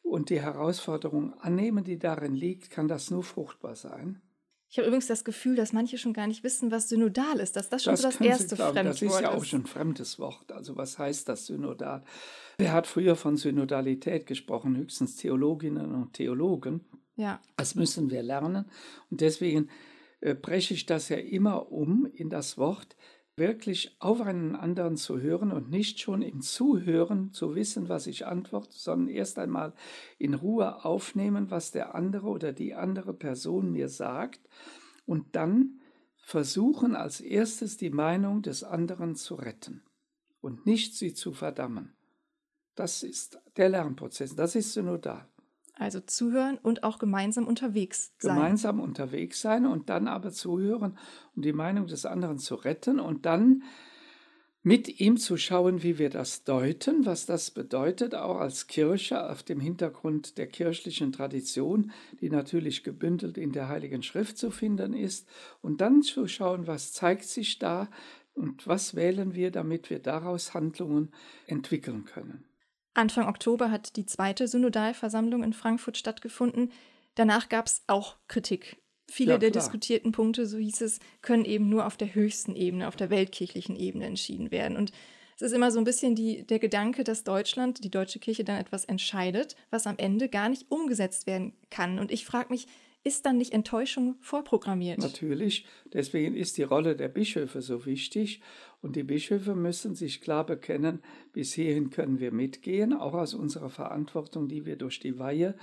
und 0.02 0.30
die 0.30 0.40
Herausforderung 0.40 1.32
annehmen, 1.34 1.84
die 1.84 1.98
darin 1.98 2.34
liegt, 2.34 2.70
kann 2.70 2.88
das 2.88 3.10
nur 3.10 3.22
fruchtbar 3.22 3.76
sein. 3.76 4.20
Ich 4.68 4.78
habe 4.78 4.88
übrigens 4.88 5.06
das 5.06 5.24
Gefühl, 5.24 5.54
dass 5.54 5.72
manche 5.72 5.96
schon 5.96 6.12
gar 6.12 6.26
nicht 6.26 6.42
wissen, 6.42 6.72
was 6.72 6.88
synodal 6.88 7.38
ist, 7.38 7.54
dass 7.54 7.68
das 7.68 7.84
schon 7.84 7.92
das 7.92 8.02
so 8.02 8.08
das 8.08 8.20
erste 8.20 8.56
glauben, 8.56 8.74
Fremdwort 8.74 8.94
ist. 8.94 9.02
Das 9.02 9.14
ist 9.14 9.20
ja 9.20 9.30
auch 9.30 9.44
schon 9.44 9.60
ein 9.60 9.66
fremdes 9.66 10.18
Wort. 10.18 10.50
Also 10.50 10.76
was 10.76 10.98
heißt 10.98 11.28
das 11.28 11.46
synodal? 11.46 12.02
Wer 12.58 12.72
hat 12.72 12.88
früher 12.88 13.14
von 13.14 13.36
Synodalität 13.36 14.26
gesprochen? 14.26 14.76
Höchstens 14.76 15.16
Theologinnen 15.16 15.94
und 15.94 16.14
Theologen. 16.14 16.84
Ja. 17.14 17.40
Das 17.56 17.76
müssen 17.76 18.10
wir 18.10 18.24
lernen. 18.24 18.66
Und 19.08 19.20
deswegen 19.20 19.70
breche 20.34 20.74
ich 20.74 20.86
das 20.86 21.08
ja 21.08 21.16
immer 21.16 21.70
um 21.70 22.06
in 22.06 22.30
das 22.30 22.58
Wort, 22.58 22.96
wirklich 23.36 23.96
auf 23.98 24.22
einen 24.22 24.56
anderen 24.56 24.96
zu 24.96 25.20
hören 25.20 25.52
und 25.52 25.70
nicht 25.70 26.00
schon 26.00 26.22
im 26.22 26.40
Zuhören 26.40 27.32
zu 27.32 27.54
wissen, 27.54 27.88
was 27.88 28.06
ich 28.06 28.26
antworte, 28.26 28.72
sondern 28.72 29.08
erst 29.08 29.38
einmal 29.38 29.74
in 30.18 30.34
Ruhe 30.34 30.84
aufnehmen, 30.84 31.50
was 31.50 31.70
der 31.70 31.94
andere 31.94 32.28
oder 32.28 32.52
die 32.52 32.74
andere 32.74 33.12
Person 33.12 33.72
mir 33.72 33.88
sagt 33.88 34.40
und 35.04 35.36
dann 35.36 35.80
versuchen 36.16 36.96
als 36.96 37.20
erstes 37.20 37.76
die 37.76 37.90
Meinung 37.90 38.42
des 38.42 38.64
anderen 38.64 39.14
zu 39.14 39.34
retten 39.34 39.84
und 40.40 40.64
nicht 40.66 40.96
sie 40.96 41.12
zu 41.12 41.32
verdammen. 41.32 41.94
Das 42.74 43.02
ist 43.02 43.38
der 43.56 43.68
Lernprozess, 43.68 44.34
das 44.34 44.54
ist 44.54 44.72
synodal. 44.72 45.28
Also 45.78 46.00
zuhören 46.00 46.58
und 46.62 46.84
auch 46.84 46.98
gemeinsam 46.98 47.46
unterwegs 47.46 48.12
sein. 48.18 48.34
Gemeinsam 48.34 48.80
unterwegs 48.80 49.42
sein 49.42 49.66
und 49.66 49.90
dann 49.90 50.08
aber 50.08 50.32
zuhören, 50.32 50.98
um 51.34 51.42
die 51.42 51.52
Meinung 51.52 51.86
des 51.86 52.06
anderen 52.06 52.38
zu 52.38 52.54
retten 52.54 52.98
und 52.98 53.26
dann 53.26 53.62
mit 54.62 55.00
ihm 55.00 55.16
zu 55.16 55.36
schauen, 55.36 55.84
wie 55.84 55.98
wir 55.98 56.10
das 56.10 56.42
deuten, 56.42 57.06
was 57.06 57.24
das 57.24 57.52
bedeutet, 57.52 58.16
auch 58.16 58.38
als 58.38 58.66
Kirche 58.66 59.30
auf 59.30 59.44
dem 59.44 59.60
Hintergrund 59.60 60.38
der 60.38 60.48
kirchlichen 60.48 61.12
Tradition, 61.12 61.92
die 62.20 62.30
natürlich 62.30 62.82
gebündelt 62.82 63.38
in 63.38 63.52
der 63.52 63.68
Heiligen 63.68 64.02
Schrift 64.02 64.38
zu 64.38 64.50
finden 64.50 64.92
ist, 64.92 65.28
und 65.62 65.80
dann 65.80 66.02
zu 66.02 66.26
schauen, 66.26 66.66
was 66.66 66.92
zeigt 66.92 67.26
sich 67.26 67.60
da 67.60 67.88
und 68.34 68.66
was 68.66 68.96
wählen 68.96 69.34
wir, 69.34 69.52
damit 69.52 69.88
wir 69.88 70.00
daraus 70.00 70.52
Handlungen 70.52 71.12
entwickeln 71.46 72.04
können. 72.04 72.44
Anfang 72.96 73.28
Oktober 73.28 73.70
hat 73.70 73.96
die 73.96 74.06
zweite 74.06 74.48
Synodalversammlung 74.48 75.42
in 75.42 75.52
Frankfurt 75.52 75.98
stattgefunden. 75.98 76.72
Danach 77.14 77.48
gab 77.48 77.66
es 77.66 77.82
auch 77.86 78.16
Kritik. 78.28 78.76
Viele 79.08 79.32
ja, 79.32 79.38
der 79.38 79.50
diskutierten 79.50 80.12
Punkte, 80.12 80.46
so 80.46 80.58
hieß 80.58 80.80
es, 80.80 80.98
können 81.22 81.44
eben 81.44 81.68
nur 81.68 81.86
auf 81.86 81.96
der 81.96 82.14
höchsten 82.14 82.56
Ebene, 82.56 82.88
auf 82.88 82.96
der 82.96 83.10
weltkirchlichen 83.10 83.76
Ebene 83.76 84.06
entschieden 84.06 84.50
werden. 84.50 84.76
Und 84.76 84.92
es 85.36 85.42
ist 85.42 85.52
immer 85.52 85.70
so 85.70 85.78
ein 85.78 85.84
bisschen 85.84 86.14
die, 86.14 86.44
der 86.46 86.58
Gedanke, 86.58 87.04
dass 87.04 87.22
Deutschland, 87.22 87.84
die 87.84 87.90
deutsche 87.90 88.18
Kirche 88.18 88.42
dann 88.42 88.56
etwas 88.56 88.84
entscheidet, 88.86 89.54
was 89.70 89.86
am 89.86 89.98
Ende 89.98 90.28
gar 90.28 90.48
nicht 90.48 90.70
umgesetzt 90.70 91.26
werden 91.26 91.52
kann. 91.70 91.98
Und 91.98 92.10
ich 92.10 92.24
frage 92.24 92.48
mich, 92.48 92.66
ist 93.06 93.24
dann 93.24 93.38
nicht 93.38 93.52
Enttäuschung 93.52 94.16
vorprogrammiert? 94.20 94.98
Natürlich. 94.98 95.64
Deswegen 95.92 96.34
ist 96.34 96.58
die 96.58 96.64
Rolle 96.64 96.96
der 96.96 97.08
Bischöfe 97.08 97.62
so 97.62 97.86
wichtig. 97.86 98.40
Und 98.82 98.96
die 98.96 99.04
Bischöfe 99.04 99.54
müssen 99.54 99.94
sich 99.94 100.20
klar 100.20 100.44
bekennen, 100.44 101.00
bis 101.32 101.52
hierhin 101.52 101.90
können 101.90 102.18
wir 102.18 102.32
mitgehen, 102.32 102.92
auch 102.92 103.14
aus 103.14 103.32
unserer 103.32 103.70
Verantwortung, 103.70 104.48
die 104.48 104.66
wir 104.66 104.74
durch 104.74 104.98
die 104.98 105.20
Weihe 105.20 105.54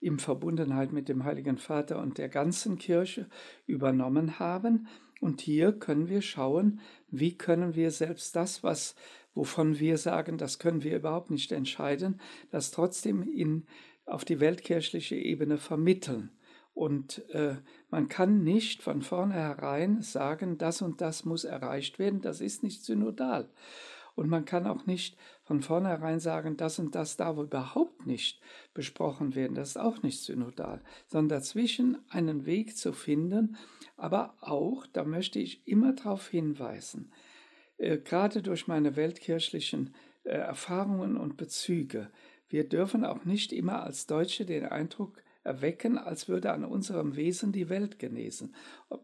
in 0.00 0.18
Verbundenheit 0.18 0.92
mit 0.92 1.10
dem 1.10 1.24
Heiligen 1.24 1.58
Vater 1.58 2.00
und 2.00 2.16
der 2.16 2.30
ganzen 2.30 2.78
Kirche 2.78 3.28
übernommen 3.66 4.38
haben. 4.38 4.88
Und 5.20 5.42
hier 5.42 5.72
können 5.72 6.08
wir 6.08 6.22
schauen, 6.22 6.80
wie 7.10 7.36
können 7.36 7.74
wir 7.74 7.90
selbst 7.90 8.34
das, 8.36 8.62
was 8.62 8.94
wovon 9.34 9.78
wir 9.78 9.98
sagen, 9.98 10.38
das 10.38 10.58
können 10.58 10.82
wir 10.82 10.96
überhaupt 10.96 11.30
nicht 11.30 11.52
entscheiden, 11.52 12.20
das 12.50 12.70
trotzdem 12.70 13.22
in, 13.22 13.66
auf 14.06 14.24
die 14.24 14.40
weltkirchliche 14.40 15.16
Ebene 15.16 15.58
vermitteln. 15.58 16.30
Und 16.76 17.26
äh, 17.30 17.56
man 17.88 18.10
kann 18.10 18.44
nicht 18.44 18.82
von 18.82 19.00
vornherein 19.00 20.02
sagen, 20.02 20.58
das 20.58 20.82
und 20.82 21.00
das 21.00 21.24
muss 21.24 21.44
erreicht 21.44 21.98
werden, 21.98 22.20
das 22.20 22.42
ist 22.42 22.62
nicht 22.62 22.84
synodal. 22.84 23.48
Und 24.14 24.28
man 24.28 24.44
kann 24.44 24.66
auch 24.66 24.84
nicht 24.84 25.16
von 25.42 25.62
vornherein 25.62 26.20
sagen, 26.20 26.58
das 26.58 26.78
und 26.78 26.94
das 26.94 27.16
darf 27.16 27.38
überhaupt 27.38 28.06
nicht 28.06 28.42
besprochen 28.74 29.34
werden, 29.34 29.54
das 29.54 29.70
ist 29.70 29.76
auch 29.78 30.02
nicht 30.02 30.20
synodal, 30.20 30.82
sondern 31.06 31.38
dazwischen 31.38 31.96
einen 32.10 32.44
Weg 32.44 32.76
zu 32.76 32.92
finden, 32.92 33.56
aber 33.96 34.34
auch, 34.42 34.86
da 34.92 35.04
möchte 35.04 35.38
ich 35.38 35.66
immer 35.66 35.94
darauf 35.94 36.28
hinweisen, 36.28 37.10
äh, 37.78 37.96
gerade 37.96 38.42
durch 38.42 38.68
meine 38.68 38.96
weltkirchlichen 38.96 39.94
äh, 40.24 40.32
Erfahrungen 40.32 41.16
und 41.16 41.38
Bezüge, 41.38 42.10
wir 42.50 42.68
dürfen 42.68 43.02
auch 43.06 43.24
nicht 43.24 43.50
immer 43.54 43.82
als 43.82 44.06
Deutsche 44.06 44.44
den 44.44 44.66
Eindruck 44.66 45.22
erwecken, 45.46 45.96
als 45.96 46.28
würde 46.28 46.52
an 46.52 46.64
unserem 46.64 47.16
Wesen 47.16 47.52
die 47.52 47.68
Welt 47.68 47.98
genesen. 47.98 48.54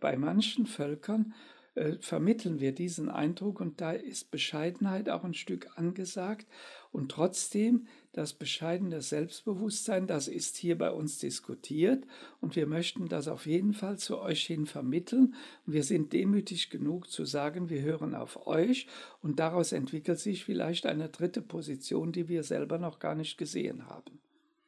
Bei 0.01 0.17
manchen 0.17 0.67
Völkern 0.67 1.33
äh, 1.75 1.97
vermitteln 2.01 2.61
wir 2.61 2.73
diesen 2.73 3.09
Eindruck 3.09 3.59
und 3.61 3.81
da 3.81 3.93
ist 3.93 4.31
Bescheidenheit 4.31 5.09
auch 5.09 5.25
ein 5.25 5.33
Stück 5.33 5.71
angesagt 5.77 6.47
und 6.91 7.11
trotzdem 7.11 7.87
das 8.13 8.35
bescheidene 8.35 9.01
Selbstbewusstsein, 9.01 10.07
das 10.07 10.29
ist 10.29 10.59
hier 10.59 10.77
bei 10.77 10.91
uns 10.91 11.19
diskutiert 11.19 12.05
und 12.43 12.57
wir 12.57 12.67
möchten 12.67 13.09
das 13.09 13.27
auf 13.27 13.47
jeden 13.47 13.73
Fall 13.73 13.99
zu 13.99 14.19
euch 14.19 14.45
hin 14.45 14.67
vermitteln 14.67 15.35
wir 15.65 15.83
sind 15.83 16.13
demütig 16.13 16.69
genug 16.69 17.09
zu 17.09 17.25
sagen, 17.25 17.71
wir 17.71 17.81
hören 17.81 18.15
auf 18.15 18.47
euch 18.47 18.87
und 19.23 19.39
daraus 19.39 19.73
entwickelt 19.73 20.19
sich 20.19 20.45
vielleicht 20.45 20.85
eine 20.85 21.09
dritte 21.09 21.41
Position, 21.41 22.13
die 22.13 22.29
wir 22.29 22.43
selber 22.43 22.77
noch 22.77 22.99
gar 22.99 23.15
nicht 23.15 23.39
gesehen 23.39 23.87
haben. 23.87 24.21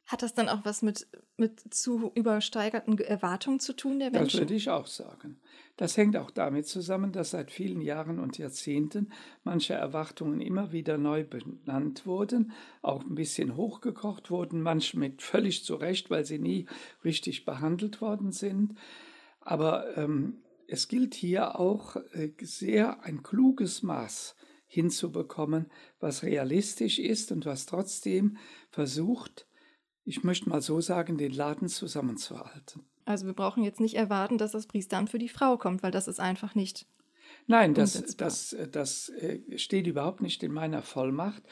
Hat 0.05 0.21
das 0.21 0.35
dann 0.35 0.49
auch 0.49 0.63
was 0.63 0.83
mit, 0.83 1.07
mit 1.35 1.73
zu 1.73 2.11
übersteigerten 2.13 2.97
Erwartungen 2.99 3.59
zu 3.59 3.73
tun 3.73 3.97
der 3.97 4.11
Menschen? 4.11 4.25
Das 4.25 4.39
würde 4.39 4.53
ich 4.53 4.69
auch 4.69 4.85
sagen. 4.85 5.39
Das 5.77 5.97
hängt 5.97 6.15
auch 6.15 6.29
damit 6.29 6.67
zusammen, 6.67 7.11
dass 7.11 7.31
seit 7.31 7.49
vielen 7.49 7.81
Jahren 7.81 8.19
und 8.19 8.37
Jahrzehnten 8.37 9.11
manche 9.43 9.73
Erwartungen 9.73 10.41
immer 10.41 10.71
wieder 10.71 10.99
neu 10.99 11.23
benannt 11.23 12.05
wurden, 12.05 12.51
auch 12.83 13.03
ein 13.03 13.15
bisschen 13.15 13.55
hochgekocht 13.57 14.29
wurden, 14.29 14.61
manche 14.61 14.97
mit 14.99 15.23
völlig 15.23 15.65
zu 15.65 15.75
Recht, 15.75 16.11
weil 16.11 16.23
sie 16.23 16.39
nie 16.39 16.67
richtig 17.03 17.43
behandelt 17.43 17.99
worden 17.99 18.31
sind. 18.31 18.75
Aber 19.41 19.97
ähm, 19.97 20.43
es 20.67 20.87
gilt 20.87 21.15
hier 21.15 21.59
auch 21.59 21.95
äh, 22.13 22.31
sehr 22.41 23.03
ein 23.03 23.23
kluges 23.23 23.81
Maß 23.81 24.35
hinzubekommen, 24.67 25.71
was 25.99 26.23
realistisch 26.23 26.99
ist 26.99 27.31
und 27.31 27.45
was 27.45 27.65
trotzdem 27.65 28.37
versucht, 28.69 29.47
ich 30.05 30.23
möchte 30.23 30.49
mal 30.49 30.61
so 30.61 30.79
sagen, 30.81 31.17
den 31.17 31.33
Laden 31.33 31.67
zusammenzuhalten. 31.67 32.85
Also 33.05 33.25
wir 33.25 33.33
brauchen 33.33 33.63
jetzt 33.63 33.79
nicht 33.79 33.95
erwarten, 33.95 34.37
dass 34.37 34.51
das 34.51 34.67
Priesteramt 34.67 35.09
für 35.09 35.19
die 35.19 35.29
Frau 35.29 35.57
kommt, 35.57 35.83
weil 35.83 35.91
das 35.91 36.07
ist 36.07 36.19
einfach 36.19 36.55
nicht. 36.55 36.87
Nein, 37.47 37.73
das, 37.73 38.15
das, 38.15 38.55
das 38.71 39.09
äh, 39.09 39.57
steht 39.57 39.87
überhaupt 39.87 40.21
nicht 40.21 40.41
in 40.43 40.51
meiner 40.51 40.81
Vollmacht. 40.81 41.43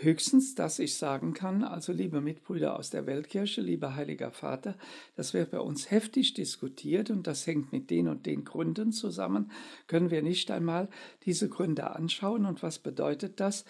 Höchstens, 0.00 0.54
dass 0.54 0.78
ich 0.78 0.94
sagen 0.94 1.34
kann, 1.34 1.64
also 1.64 1.92
liebe 1.92 2.20
Mitbrüder 2.20 2.78
aus 2.78 2.90
der 2.90 3.06
Weltkirche, 3.06 3.60
lieber 3.60 3.96
Heiliger 3.96 4.30
Vater, 4.30 4.76
das 5.16 5.34
wird 5.34 5.50
bei 5.50 5.58
uns 5.58 5.90
heftig 5.90 6.34
diskutiert 6.34 7.10
und 7.10 7.26
das 7.26 7.48
hängt 7.48 7.72
mit 7.72 7.90
den 7.90 8.06
und 8.06 8.24
den 8.24 8.44
Gründen 8.44 8.92
zusammen. 8.92 9.50
Können 9.88 10.12
wir 10.12 10.22
nicht 10.22 10.52
einmal 10.52 10.88
diese 11.24 11.48
Gründe 11.48 11.90
anschauen 11.90 12.46
und 12.46 12.62
was 12.62 12.78
bedeutet 12.78 13.40
das? 13.40 13.64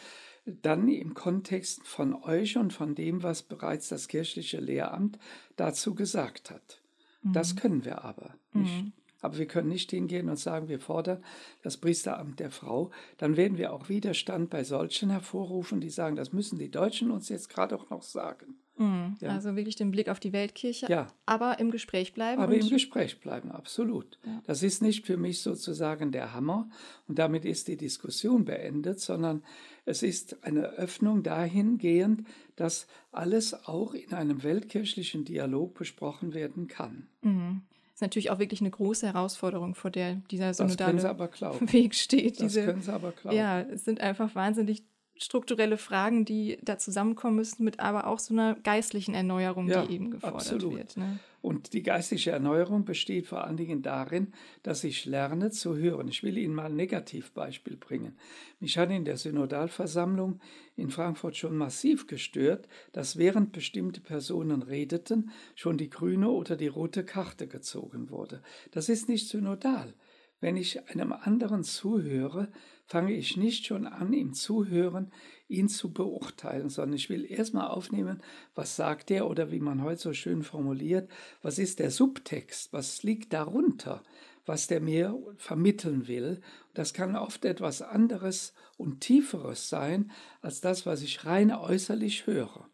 Dann 0.45 0.89
im 0.89 1.15
Kontext 1.15 1.87
von 1.87 2.15
euch 2.15 2.59
und 2.59 2.75
von 2.75 2.95
dem, 2.95 3.23
was 3.23 3.43
bereits 3.43 3.89
das 3.89 4.07
kirchliche 4.07 4.61
Lehramt 4.61 5.19
dazu 5.57 5.95
gesagt 5.95 6.51
hat. 6.51 6.83
Mhm. 7.23 7.33
Das 7.33 7.57
können 7.57 7.87
wir 7.87 8.05
aber 8.05 8.35
nicht. 8.53 8.83
Mhm. 8.83 8.93
Aber 9.21 9.39
wir 9.39 9.47
können 9.47 9.69
nicht 9.69 9.91
hingehen 9.91 10.29
und 10.29 10.39
sagen, 10.39 10.69
wir 10.69 10.79
fordern 10.79 11.23
das 11.63 11.77
Priesteramt 11.77 12.41
der 12.41 12.51
Frau. 12.51 12.91
Dann 13.17 13.37
werden 13.37 13.59
wir 13.59 13.73
auch 13.73 13.89
Widerstand 13.89 14.51
bei 14.51 14.65
solchen 14.65 15.11
hervorrufen, 15.11 15.81
die 15.81 15.91
sagen, 15.91 16.17
das 16.17 16.33
müssen 16.33 16.59
die 16.59 16.71
Deutschen 16.71 17.11
uns 17.11 17.29
jetzt 17.29 17.49
gerade 17.49 17.77
auch 17.77 17.91
noch 17.91 18.03
sagen. 18.03 18.59
Mhm. 18.79 19.17
Ja. 19.21 19.31
Also 19.31 19.57
wirklich 19.57 19.75
den 19.75 19.91
Blick 19.91 20.09
auf 20.09 20.21
die 20.21 20.33
Weltkirche, 20.33 20.87
ja. 20.89 21.09
aber 21.27 21.59
im 21.59 21.71
Gespräch 21.73 22.15
bleiben. 22.15 22.41
Aber 22.41 22.55
im 22.55 22.69
Gespräch 22.69 23.21
bleiben, 23.21 23.51
absolut. 23.51 24.19
Ja. 24.25 24.41
Das 24.47 24.63
ist 24.63 24.83
nicht 24.83 25.05
für 25.05 25.17
mich 25.17 25.41
sozusagen 25.41 26.13
der 26.13 26.33
Hammer 26.33 26.71
und 27.09 27.19
damit 27.19 27.45
ist 27.45 27.67
die 27.67 27.77
Diskussion 27.77 28.45
beendet, 28.45 29.01
sondern 29.01 29.43
es 29.85 30.05
ist 30.05 30.45
eine 30.45 30.69
Öffnung 30.75 31.25
dahingehend, 31.25 32.25
dass 32.55 32.87
alles 33.11 33.67
auch 33.67 33.95
in 33.95 34.13
einem 34.13 34.45
weltkirchlichen 34.45 35.25
Dialog 35.25 35.75
besprochen 35.75 36.33
werden 36.33 36.69
kann. 36.69 37.09
Mhm 37.23 37.63
ist 37.99 38.02
natürlich 38.02 38.31
auch 38.31 38.38
wirklich 38.38 38.61
eine 38.61 38.71
große 38.71 39.09
Herausforderung, 39.09 39.75
vor 39.75 39.90
der 39.90 40.14
dieser 40.31 40.55
synodale 40.55 41.02
Weg 41.73 41.97
steht. 41.97 42.40
Das 42.40 42.55
können 42.55 42.81
Sie 42.81 42.93
aber 42.93 43.11
glauben. 43.11 43.37
Ja, 43.37 43.61
es 43.61 43.85
sind 43.85 44.00
einfach 44.00 44.37
wahnsinnig 44.37 44.85
strukturelle 45.17 45.76
Fragen, 45.78 46.25
die 46.25 46.61
da 46.62 46.78
zusammenkommen 46.78 47.35
müssen, 47.35 47.64
mit 47.64 47.81
aber 47.81 48.07
auch 48.07 48.21
so 48.21 48.33
einer 48.33 48.55
geistlichen 48.55 49.17
Erneuerung, 49.17 49.67
ja, 49.67 49.85
die 49.85 49.95
eben 49.95 50.12
gefordert 50.12 50.43
absolut. 50.43 50.76
wird. 50.76 50.97
Ne? 50.97 51.19
Und 51.40 51.73
die 51.73 51.85
geistliche 51.85 52.33
Erneuerung 52.33 52.85
besteht 52.85 53.26
vor 53.26 53.45
allen 53.45 53.57
Dingen 53.57 53.80
darin, 53.80 54.33
dass 54.64 54.83
ich 54.83 55.04
lerne 55.04 55.50
zu 55.50 55.76
hören. 55.76 56.09
Ich 56.09 56.23
will 56.25 56.37
Ihnen 56.37 56.54
mal 56.54 56.66
ein 56.66 56.76
Negativbeispiel 56.76 57.76
bringen. 57.76 58.16
Mich 58.59 58.76
hat 58.76 58.90
in 58.90 59.04
der 59.04 59.16
Synodalversammlung 59.16 60.40
in 60.75 60.90
Frankfurt 60.90 61.37
schon 61.37 61.57
massiv 61.57 62.09
gestört, 62.09 62.68
dass 62.92 63.18
während 63.18 63.52
bestimmte 63.52 64.00
Personen 64.00 64.62
redeten, 64.62 65.30
schon 65.54 65.78
die 65.78 65.90
grüne 65.90 66.28
oder 66.28 66.57
die 66.57 66.66
rote 66.66 67.04
Karte 67.04 67.47
gezogen 67.47 68.11
wurde. 68.11 68.42
Das 68.73 68.88
ist 68.88 69.09
nicht 69.09 69.28
synodal. 69.28 69.95
Wenn 70.40 70.57
ich 70.57 70.88
einem 70.88 71.12
anderen 71.12 71.64
zuhöre, 71.64 72.49
fange 72.85 73.12
ich 73.12 73.37
nicht 73.37 73.66
schon 73.66 73.87
an, 73.87 74.12
ihm 74.12 74.35
zuhören, 74.35 75.12
ihn 75.49 75.69
zu 75.69 75.93
beurteilen, 75.93 76.69
sondern 76.69 76.97
ich 76.97 77.09
will 77.09 77.25
erstmal 77.25 77.69
aufnehmen, 77.69 78.23
was 78.55 78.76
sagt 78.76 79.11
er 79.11 79.28
oder 79.28 79.50
wie 79.50 79.61
man 79.61 79.83
heute 79.83 80.00
so 80.00 80.12
schön 80.12 80.43
formuliert, 80.43 81.11
was 81.43 81.59
ist 81.59 81.78
der 81.78 81.90
Subtext, 81.90 82.73
was 82.73 83.02
liegt 83.02 83.33
darunter, 83.33 84.02
was 84.47 84.67
der 84.67 84.81
mir 84.81 85.19
vermitteln 85.37 86.07
will. 86.09 86.40
Das 86.75 86.95
kann 86.95 87.17
oft 87.17 87.45
etwas 87.45 87.83
anderes 87.83 88.55
und 88.76 89.00
tieferes 89.00 89.69
sein 89.69 90.11
als 90.43 90.61
das, 90.61 90.87
was 90.87 91.02
ich 91.02 91.25
rein 91.25 91.50
äußerlich 91.50 92.26
höre. 92.26 92.69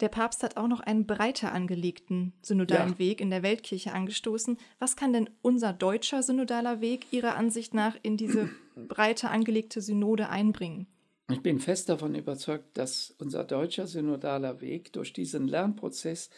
Der 0.00 0.08
Papst 0.08 0.42
hat 0.42 0.56
auch 0.56 0.66
noch 0.66 0.80
einen 0.80 1.06
breiter 1.06 1.52
angelegten 1.52 2.32
synodalen 2.42 2.94
ja. 2.94 2.98
Weg 2.98 3.20
in 3.20 3.30
der 3.30 3.44
Weltkirche 3.44 3.92
angestoßen. 3.92 4.58
Was 4.80 4.96
kann 4.96 5.12
denn 5.12 5.30
unser 5.42 5.72
deutscher 5.72 6.24
synodaler 6.24 6.80
Weg 6.80 7.06
Ihrer 7.12 7.36
Ansicht 7.36 7.72
nach 7.72 7.96
in 8.02 8.16
diese 8.16 8.50
breiter 8.88 9.30
angelegte 9.30 9.80
Synode 9.80 10.28
einbringen? 10.28 10.88
Ich 11.30 11.40
bin 11.40 11.60
fest 11.60 11.88
davon 11.88 12.14
überzeugt, 12.14 12.76
dass 12.76 13.14
unser 13.18 13.44
deutscher 13.44 13.86
synodaler 13.86 14.60
Weg 14.60 14.92
durch 14.92 15.12
diesen 15.12 15.48
Lernprozess, 15.48 16.30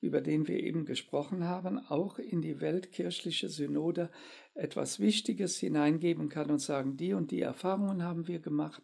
über 0.00 0.20
den 0.20 0.48
wir 0.48 0.58
eben 0.58 0.84
gesprochen 0.84 1.44
haben, 1.44 1.78
auch 1.78 2.18
in 2.18 2.42
die 2.42 2.60
weltkirchliche 2.60 3.48
Synode 3.48 4.10
etwas 4.54 4.98
Wichtiges 5.00 5.58
hineingeben 5.58 6.28
kann 6.28 6.50
und 6.50 6.60
sagen, 6.60 6.96
die 6.96 7.12
und 7.12 7.30
die 7.30 7.40
Erfahrungen 7.40 8.02
haben 8.02 8.26
wir 8.26 8.40
gemacht, 8.40 8.82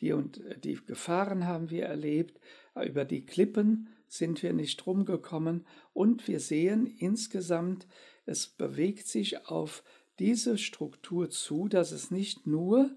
die 0.00 0.12
und 0.12 0.40
die 0.64 0.78
Gefahren 0.86 1.46
haben 1.46 1.70
wir 1.70 1.84
erlebt, 1.84 2.40
über 2.74 3.04
die 3.04 3.24
Klippen 3.24 3.88
sind 4.08 4.42
wir 4.42 4.52
nicht 4.52 4.86
rumgekommen 4.86 5.66
und 5.92 6.28
wir 6.28 6.40
sehen 6.40 6.86
insgesamt, 6.86 7.86
es 8.24 8.46
bewegt 8.46 9.08
sich 9.08 9.46
auf 9.46 9.82
diese 10.18 10.58
Struktur 10.58 11.28
zu, 11.28 11.68
dass 11.68 11.92
es 11.92 12.10
nicht 12.10 12.46
nur 12.46 12.90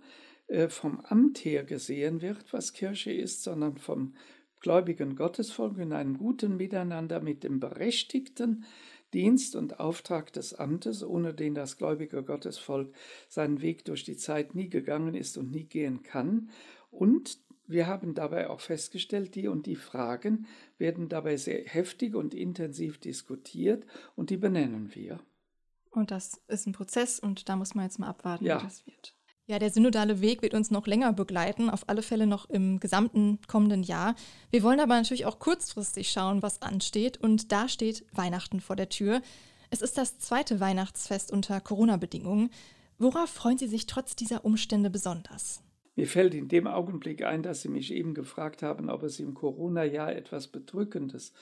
vom 0.69 0.99
Amt 1.01 1.39
her 1.45 1.63
gesehen 1.63 2.21
wird, 2.21 2.51
was 2.51 2.73
Kirche 2.73 3.11
ist, 3.11 3.43
sondern 3.43 3.77
vom 3.77 4.15
gläubigen 4.59 5.15
Gottesvolk 5.15 5.77
in 5.77 5.93
einem 5.93 6.17
guten 6.17 6.57
Miteinander 6.57 7.21
mit 7.21 7.43
dem 7.43 7.59
berechtigten 7.59 8.65
Dienst 9.13 9.55
und 9.55 9.79
Auftrag 9.79 10.31
des 10.33 10.53
Amtes, 10.53 11.03
ohne 11.03 11.33
den 11.33 11.55
das 11.55 11.77
gläubige 11.77 12.23
Gottesvolk 12.23 12.93
seinen 13.27 13.61
Weg 13.61 13.85
durch 13.85 14.03
die 14.03 14.17
Zeit 14.17 14.55
nie 14.55 14.69
gegangen 14.69 15.15
ist 15.15 15.37
und 15.37 15.51
nie 15.51 15.65
gehen 15.65 16.03
kann. 16.03 16.49
Und 16.91 17.39
wir 17.65 17.87
haben 17.87 18.13
dabei 18.13 18.49
auch 18.49 18.59
festgestellt, 18.59 19.35
die 19.35 19.47
und 19.47 19.65
die 19.65 19.75
Fragen 19.75 20.47
werden 20.77 21.09
dabei 21.09 21.37
sehr 21.37 21.63
heftig 21.65 22.15
und 22.15 22.33
intensiv 22.33 22.99
diskutiert 22.99 23.85
und 24.15 24.29
die 24.29 24.37
benennen 24.37 24.93
wir. 24.93 25.19
Und 25.91 26.11
das 26.11 26.41
ist 26.47 26.67
ein 26.67 26.73
Prozess 26.73 27.19
und 27.19 27.49
da 27.49 27.55
muss 27.55 27.75
man 27.75 27.85
jetzt 27.85 27.99
mal 27.99 28.09
abwarten, 28.09 28.45
ja. 28.45 28.59
wie 28.59 28.63
das 28.63 28.85
wird. 28.85 29.15
Ja, 29.49 29.57
der 29.57 29.71
synodale 29.71 30.21
Weg 30.21 30.43
wird 30.43 30.53
uns 30.53 30.69
noch 30.69 30.85
länger 30.85 31.11
begleiten, 31.11 31.71
auf 31.71 31.89
alle 31.89 32.03
Fälle 32.03 32.27
noch 32.27 32.47
im 32.51 32.79
gesamten 32.79 33.39
kommenden 33.47 33.81
Jahr. 33.81 34.13
Wir 34.51 34.61
wollen 34.61 34.79
aber 34.79 34.93
natürlich 34.93 35.25
auch 35.25 35.39
kurzfristig 35.39 36.11
schauen, 36.11 36.43
was 36.43 36.61
ansteht. 36.61 37.17
Und 37.17 37.51
da 37.51 37.67
steht 37.67 38.05
Weihnachten 38.13 38.59
vor 38.59 38.75
der 38.75 38.89
Tür. 38.89 39.23
Es 39.71 39.81
ist 39.81 39.97
das 39.97 40.19
zweite 40.19 40.59
Weihnachtsfest 40.59 41.31
unter 41.31 41.59
Corona-Bedingungen. 41.61 42.51
Worauf 42.99 43.31
freuen 43.31 43.57
Sie 43.57 43.67
sich 43.67 43.87
trotz 43.87 44.15
dieser 44.15 44.45
Umstände 44.45 44.91
besonders? 44.91 45.63
Mir 45.95 46.05
fällt 46.05 46.35
in 46.35 46.47
dem 46.47 46.67
Augenblick 46.67 47.25
ein, 47.25 47.41
dass 47.41 47.63
Sie 47.63 47.69
mich 47.69 47.91
eben 47.91 48.13
gefragt 48.13 48.61
haben, 48.61 48.91
ob 48.91 49.01
es 49.01 49.19
im 49.19 49.33
Corona-Jahr 49.33 50.15
etwas 50.15 50.47
Bedrückendes 50.47 51.33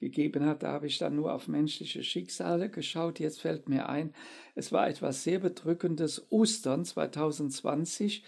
gegeben 0.00 0.46
hat. 0.46 0.62
Da 0.62 0.72
habe 0.72 0.86
ich 0.86 0.98
dann 0.98 1.16
nur 1.16 1.32
auf 1.32 1.48
menschliche 1.48 2.02
Schicksale 2.02 2.70
geschaut. 2.70 3.20
Jetzt 3.20 3.40
fällt 3.40 3.68
mir 3.68 3.88
ein, 3.88 4.12
es 4.54 4.72
war 4.72 4.88
etwas 4.88 5.24
sehr 5.24 5.38
Bedrückendes 5.38 6.30
Ostern 6.30 6.84
2020, 6.84 8.24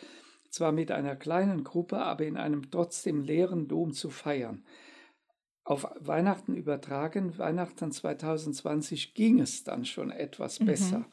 zwar 0.50 0.72
mit 0.72 0.90
einer 0.90 1.16
kleinen 1.16 1.64
Gruppe, 1.64 1.98
aber 1.98 2.24
in 2.24 2.36
einem 2.36 2.70
trotzdem 2.70 3.22
leeren 3.22 3.68
Dom 3.68 3.92
zu 3.92 4.10
feiern. 4.10 4.64
Auf 5.64 5.86
Weihnachten 5.98 6.54
übertragen, 6.54 7.36
Weihnachten 7.38 7.90
2020 7.90 9.14
ging 9.14 9.40
es 9.40 9.64
dann 9.64 9.84
schon 9.84 10.10
etwas 10.10 10.60
mhm. 10.60 10.66
besser 10.66 11.06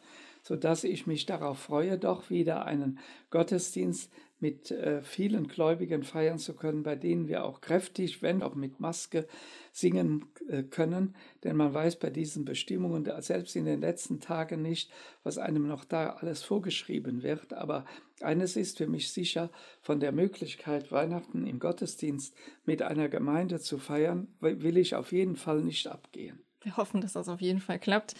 sodass 0.43 0.83
ich 0.83 1.07
mich 1.07 1.25
darauf 1.25 1.57
freue, 1.57 1.97
doch 1.97 2.29
wieder 2.29 2.65
einen 2.65 2.99
Gottesdienst 3.31 4.11
mit 4.43 4.71
äh, 4.71 5.01
vielen 5.01 5.47
Gläubigen 5.47 6.03
feiern 6.03 6.37
zu 6.37 6.53
können, 6.53 6.83
bei 6.83 6.97
denen 6.97 7.29
wir 7.29 7.45
auch 7.45 7.61
kräftig, 7.61 8.21
wenn 8.21 8.43
auch 8.43 8.55
mit 8.55 8.81
Maske, 8.81 9.25
singen 9.71 10.25
äh, 10.49 10.63
können. 10.63 11.15
Denn 11.45 11.55
man 11.55 11.73
weiß 11.73 11.95
bei 11.95 12.09
diesen 12.09 12.43
Bestimmungen, 12.43 13.09
selbst 13.21 13.55
in 13.55 13.63
den 13.63 13.79
letzten 13.79 14.19
Tagen 14.19 14.61
nicht, 14.61 14.91
was 15.23 15.37
einem 15.37 15.65
noch 15.65 15.85
da 15.85 16.09
alles 16.09 16.43
vorgeschrieben 16.43 17.23
wird. 17.23 17.53
Aber 17.53 17.85
eines 18.19 18.57
ist 18.57 18.79
für 18.79 18.87
mich 18.87 19.13
sicher, 19.13 19.49
von 19.81 20.01
der 20.01 20.11
Möglichkeit, 20.11 20.91
Weihnachten 20.91 21.47
im 21.47 21.59
Gottesdienst 21.59 22.35
mit 22.65 22.81
einer 22.81 23.07
Gemeinde 23.07 23.61
zu 23.61 23.77
feiern, 23.77 24.27
will 24.41 24.75
ich 24.75 24.93
auf 24.95 25.13
jeden 25.13 25.37
Fall 25.37 25.61
nicht 25.61 25.87
abgehen. 25.87 26.43
Wir 26.61 26.75
hoffen, 26.75 26.99
dass 26.99 27.13
das 27.13 27.29
auf 27.29 27.39
jeden 27.39 27.61
Fall 27.61 27.79
klappt. 27.79 28.15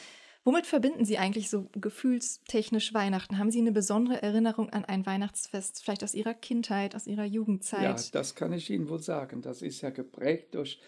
Womit 0.45 0.67
verbinden 0.67 1.05
Sie 1.05 1.17
eigentlich 1.17 1.49
so 1.49 1.69
gefühlstechnisch 1.73 2.93
Weihnachten? 2.93 3.37
Haben 3.37 3.51
Sie 3.51 3.59
eine 3.59 3.71
besondere 3.71 4.21
Erinnerung 4.21 4.69
an 4.69 4.83
ein 4.83 5.05
Weihnachtsfest, 5.05 5.81
vielleicht 5.81 6.03
aus 6.03 6.13
Ihrer 6.13 6.33
Kindheit, 6.33 6.95
aus 6.95 7.07
Ihrer 7.07 7.23
Jugendzeit? 7.23 7.83
Ja, 7.83 7.95
das 8.11 8.35
kann 8.35 8.51
ich 8.51 8.69
Ihnen 8.69 8.89
wohl 8.89 8.99
sagen. 8.99 9.41
Das 9.41 9.61
ist 9.61 9.81
ja 9.81 9.89
geprägt 9.89 10.55
durch 10.55 10.81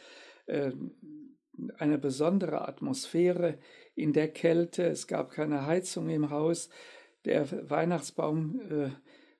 äh, 0.48 0.72
eine 1.78 1.98
besondere 1.98 2.68
Atmosphäre 2.68 3.58
in 3.96 4.12
der 4.12 4.28
Kälte. 4.28 4.84
Es 4.84 5.08
gab 5.08 5.32
keine 5.32 5.66
Heizung 5.66 6.10
im 6.10 6.30
Haus. 6.32 6.70
Der 7.24 7.70
Weihnachtsbaum 7.70 8.60
äh, 8.70 8.90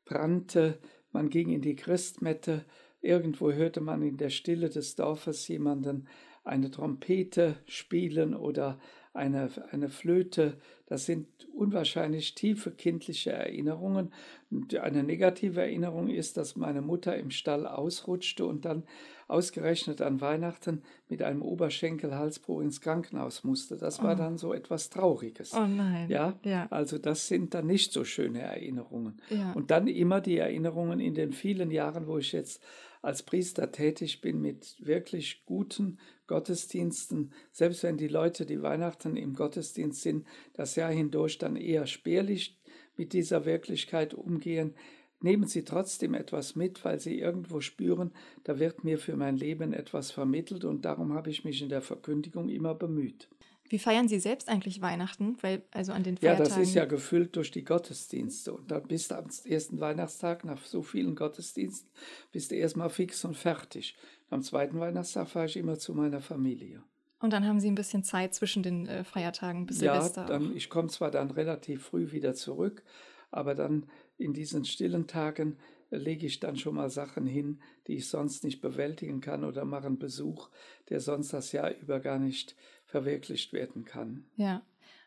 brannte. 0.06 0.80
Man 1.12 1.30
ging 1.30 1.50
in 1.50 1.62
die 1.62 1.76
Christmette. 1.76 2.64
Irgendwo 3.02 3.52
hörte 3.52 3.82
man 3.82 4.02
in 4.02 4.16
der 4.16 4.30
Stille 4.30 4.70
des 4.70 4.96
Dorfes 4.96 5.46
jemanden 5.50 6.08
eine 6.46 6.72
Trompete 6.72 7.58
spielen 7.66 8.34
oder 8.34 8.80
eine, 9.16 9.50
eine 9.72 9.90
Flöte. 9.90 10.58
Das 10.88 11.06
sind 11.06 11.28
unwahrscheinlich 11.54 12.36
tiefe 12.36 12.72
kindliche 12.72 13.32
Erinnerungen. 13.32 14.14
Und 14.52 14.76
eine 14.76 15.04
negative 15.04 15.62
Erinnerung 15.62 16.10
ist, 16.10 16.38
dass 16.38 16.56
meine 16.56 16.82
Mutter 16.82 17.16
im 17.18 17.32
Stall 17.32 17.66
ausrutschte 17.66 18.46
und 18.46 18.66
dann 18.66 18.84
ausgerechnet 19.28 20.02
an 20.02 20.22
Weihnachten 20.22 20.84
mit 21.10 21.24
einem 21.24 21.42
Oberschenkelhalsbruch 21.42 22.62
ins 22.62 22.82
Krankenhaus 22.82 23.44
musste. 23.44 23.78
Das 23.78 24.04
war 24.04 24.14
oh. 24.14 24.18
dann 24.18 24.38
so 24.38 24.54
etwas 24.54 24.90
Trauriges. 24.90 25.54
Oh 25.56 25.66
nein. 25.66 26.10
Ja? 26.10 26.38
ja, 26.44 26.68
also 26.70 27.00
das 27.00 27.28
sind 27.28 27.56
dann 27.56 27.66
nicht 27.66 27.92
so 27.92 28.04
schöne 28.04 28.42
Erinnerungen. 28.42 29.20
Ja. 29.30 29.54
Und 29.54 29.72
dann 29.72 29.88
immer 29.88 30.22
die 30.22 30.38
Erinnerungen 30.38 31.00
in 31.00 31.16
den 31.16 31.34
vielen 31.34 31.72
Jahren, 31.72 32.06
wo 32.06 32.20
ich 32.20 32.34
jetzt 32.34 32.62
als 33.06 33.22
Priester 33.22 33.72
tätig 33.72 34.20
bin 34.22 34.42
mit 34.42 34.76
wirklich 34.80 35.44
guten 35.46 36.00
Gottesdiensten, 36.26 37.32
selbst 37.52 37.84
wenn 37.84 37.98
die 37.98 38.08
Leute, 38.08 38.48
die 38.48 38.64
Weihnachten 38.64 39.16
im 39.16 39.36
Gottesdienst 39.36 40.02
sind, 40.02 40.26
das 40.54 40.76
Jahr 40.76 40.92
hindurch 40.92 41.38
dann 41.38 41.56
eher 41.56 41.86
spärlich 41.86 42.60
mit 42.98 43.14
dieser 43.14 43.46
Wirklichkeit 43.46 44.16
umgehen, 44.16 44.74
nehmen 45.20 45.48
sie 45.48 45.64
trotzdem 45.64 46.16
etwas 46.16 46.56
mit, 46.56 46.84
weil 46.84 47.00
sie 47.00 47.20
irgendwo 47.20 47.62
spüren, 47.62 48.12
da 48.44 48.58
wird 48.58 48.84
mir 48.84 48.98
für 48.98 49.16
mein 49.16 49.38
Leben 49.38 49.72
etwas 49.72 50.10
vermittelt 50.10 50.66
und 50.66 50.84
darum 50.84 51.14
habe 51.14 51.30
ich 51.30 51.46
mich 51.46 51.62
in 51.62 51.70
der 51.70 51.82
Verkündigung 51.82 52.50
immer 52.50 52.74
bemüht. 52.74 53.30
Wie 53.68 53.80
feiern 53.80 54.08
Sie 54.08 54.20
selbst 54.20 54.48
eigentlich 54.48 54.82
Weihnachten? 54.82 55.38
Weil, 55.42 55.64
also 55.72 55.92
an 55.92 56.04
den 56.04 56.18
Feiertagen. 56.18 56.50
Ja, 56.50 56.56
das 56.56 56.68
ist 56.68 56.76
ja 56.76 56.86
gefüllt 56.86 57.36
durch 57.36 57.52
die 57.52 57.64
Gottesdienste. 57.64 58.54
Und 58.54 58.70
dann 58.70 58.88
bist 58.88 59.12
du 59.12 59.18
am 59.18 59.28
ersten 59.46 59.80
Weihnachtstag 59.80 60.44
nach 60.46 60.64
so 60.64 60.84
vielen 60.84 61.16
Gottesdiensten, 61.16 61.90
bist 62.32 62.52
du 62.52 62.56
erstmal 62.56 62.90
fix 62.90 63.26
und 63.26 63.36
fertig. 63.36 63.96
Am 64.30 64.42
zweiten 64.42 64.80
Weihnachtstag 64.80 65.30
fahre 65.30 65.46
ich 65.48 65.58
immer 65.58 65.80
zu 65.80 65.94
meiner 65.94 66.22
Familie. 66.22 66.84
Und 67.20 67.34
dann 67.34 67.46
haben 67.48 67.60
Sie 67.60 67.70
ein 67.70 67.76
bisschen 67.76 68.04
Zeit 68.04 68.36
zwischen 68.36 68.62
den 68.62 68.88
äh, 68.88 69.04
Feiertagen 69.04 69.66
bis 69.66 69.82
ja, 69.82 69.94
Silvester. 69.94 70.30
Ja, 70.30 70.52
ich 70.54 70.70
komme 70.70 70.90
zwar 70.90 71.10
dann 71.10 71.32
relativ 71.32 71.84
früh 71.86 72.12
wieder 72.12 72.36
zurück, 72.36 72.84
aber 73.32 73.56
dann 73.56 73.88
in 74.18 74.34
diesen 74.34 74.66
stillen 74.66 75.08
Tagen 75.08 75.58
äh, 75.90 75.98
lege 75.98 76.28
ich 76.28 76.40
dann 76.40 76.58
schon 76.58 76.76
mal 76.76 76.90
Sachen 76.90 77.26
hin, 77.26 77.62
die 77.88 77.96
ich 77.96 78.08
sonst 78.10 78.44
nicht 78.44 78.62
bewältigen 78.62 79.22
kann 79.22 79.44
oder 79.44 79.66
mache 79.66 79.88
einen 79.88 79.98
Besuch, 79.98 80.50
der 80.90 81.00
sonst 81.00 81.34
das 81.34 81.52
Jahr 81.52 81.72
über 81.72 82.00
gar 82.00 82.20
nicht 82.20 82.56
verwirklicht 82.96 83.52
werden 83.52 83.84
kann. 83.84 84.24
Ja. 84.38 84.62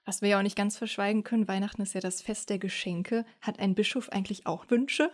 Was 0.05 0.21
wir 0.21 0.29
ja 0.29 0.39
auch 0.39 0.43
nicht 0.43 0.57
ganz 0.57 0.77
verschweigen 0.77 1.25
können, 1.25 1.49
Weihnachten 1.49 1.81
ist 1.81 1.95
ja 1.95 2.03
das 2.03 2.21
Fest 2.21 2.51
der 2.51 2.59
Geschenke. 2.59 3.25
Hat 3.41 3.59
ein 3.59 3.75
Bischof 3.75 4.11
eigentlich 4.11 4.47
auch 4.47 4.71
Wünsche? 4.71 5.11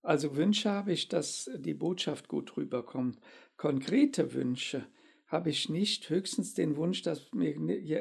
Also 0.00 0.36
Wünsche 0.36 0.70
habe 0.70 0.92
ich, 0.92 1.08
dass 1.08 1.50
die 1.56 1.74
Botschaft 1.74 2.28
gut 2.28 2.56
rüberkommt. 2.56 3.18
Konkrete 3.56 4.32
Wünsche 4.32 4.86
habe 5.26 5.50
ich 5.50 5.68
nicht. 5.68 6.08
Höchstens 6.08 6.54
den 6.54 6.76
Wunsch, 6.76 7.02
dass 7.02 7.32
mir 7.32 7.58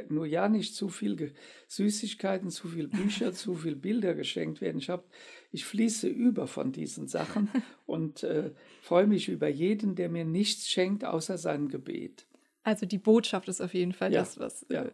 nur 0.09 0.27
ja 0.27 0.47
nicht 0.47 0.75
zu 0.75 0.89
viel 0.89 1.33
Süßigkeiten, 1.69 2.51
zu 2.51 2.67
viel 2.67 2.87
Bücher, 2.87 3.33
zu 3.33 3.55
viel 3.55 3.75
Bilder 3.75 4.13
geschenkt 4.13 4.61
werden. 4.61 4.77
Ich, 4.77 4.91
hab, 4.91 5.09
ich 5.51 5.65
fließe 5.65 6.07
über 6.07 6.45
von 6.45 6.71
diesen 6.71 7.07
Sachen 7.07 7.49
und 7.87 8.21
äh, 8.21 8.51
freue 8.81 9.07
mich 9.07 9.27
über 9.27 9.47
jeden, 9.47 9.95
der 9.95 10.09
mir 10.09 10.25
nichts 10.25 10.69
schenkt, 10.69 11.03
außer 11.03 11.39
sein 11.39 11.67
Gebet. 11.67 12.27
Also 12.63 12.85
die 12.85 12.97
Botschaft 12.97 13.47
ist 13.49 13.61
auf 13.61 13.73
jeden 13.73 13.93
Fall 13.93 14.13
ja, 14.13 14.21
das, 14.21 14.39
was. 14.39 14.65
Ja. 14.69 14.83
Äh, 14.83 14.91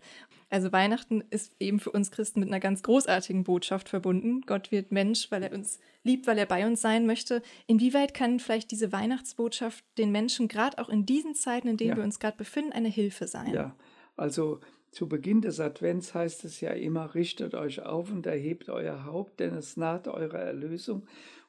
also 0.49 0.71
Weihnachten 0.71 1.23
ist 1.29 1.55
eben 1.59 1.79
für 1.79 1.91
uns 1.91 2.09
Christen 2.09 2.39
mit 2.39 2.49
einer 2.49 2.59
ganz 2.59 2.81
großartigen 2.81 3.43
Botschaft 3.43 3.89
verbunden. 3.89 4.41
Gott 4.47 4.71
wird 4.71 4.91
Mensch, 4.91 5.29
weil 5.29 5.43
er 5.43 5.53
uns 5.53 5.79
liebt, 6.03 6.25
weil 6.25 6.39
er 6.39 6.47
bei 6.47 6.65
uns 6.65 6.81
sein 6.81 7.05
möchte. 7.05 7.43
Inwieweit 7.67 8.15
kann 8.15 8.39
vielleicht 8.39 8.71
diese 8.71 8.91
Weihnachtsbotschaft 8.91 9.85
den 9.99 10.11
Menschen 10.11 10.47
gerade 10.47 10.79
auch 10.79 10.89
in 10.89 11.05
diesen 11.05 11.35
Zeiten, 11.35 11.67
in 11.67 11.77
denen 11.77 11.91
ja. 11.91 11.97
wir 11.97 12.03
uns 12.03 12.19
gerade 12.19 12.37
befinden, 12.37 12.71
eine 12.71 12.89
Hilfe 12.89 13.27
sein? 13.27 13.53
Ja, 13.53 13.75
also 14.17 14.59
zu 14.91 15.07
Beginn 15.07 15.41
des 15.41 15.59
Advents 15.59 16.15
heißt 16.15 16.45
es 16.45 16.61
ja 16.61 16.71
immer, 16.71 17.13
richtet 17.13 17.53
euch 17.53 17.83
auf 17.83 18.11
und 18.11 18.25
erhebt 18.25 18.69
euer 18.69 19.05
Haupt, 19.05 19.39
denn 19.39 19.53
es 19.53 19.77
naht 19.77 20.07
eure 20.07 20.39
Erlösung. 20.39 21.01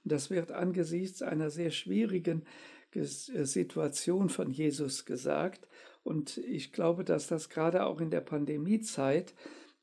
Und 0.05 0.13
das 0.13 0.29
wird 0.29 0.53
angesichts 0.53 1.23
einer 1.23 1.49
sehr 1.49 1.71
schwierigen 1.71 2.45
äh, 2.95 3.05
Situation 3.05 4.29
von 4.29 4.51
Jesus 4.51 5.07
gesagt. 5.07 5.69
Und 6.03 6.39
ich 6.39 6.73
glaube, 6.73 7.05
dass 7.05 7.27
das 7.27 7.51
gerade 7.51 7.85
auch 7.85 8.01
in 8.01 8.11
der 8.11 8.21
Pandemiezeit 8.21 9.35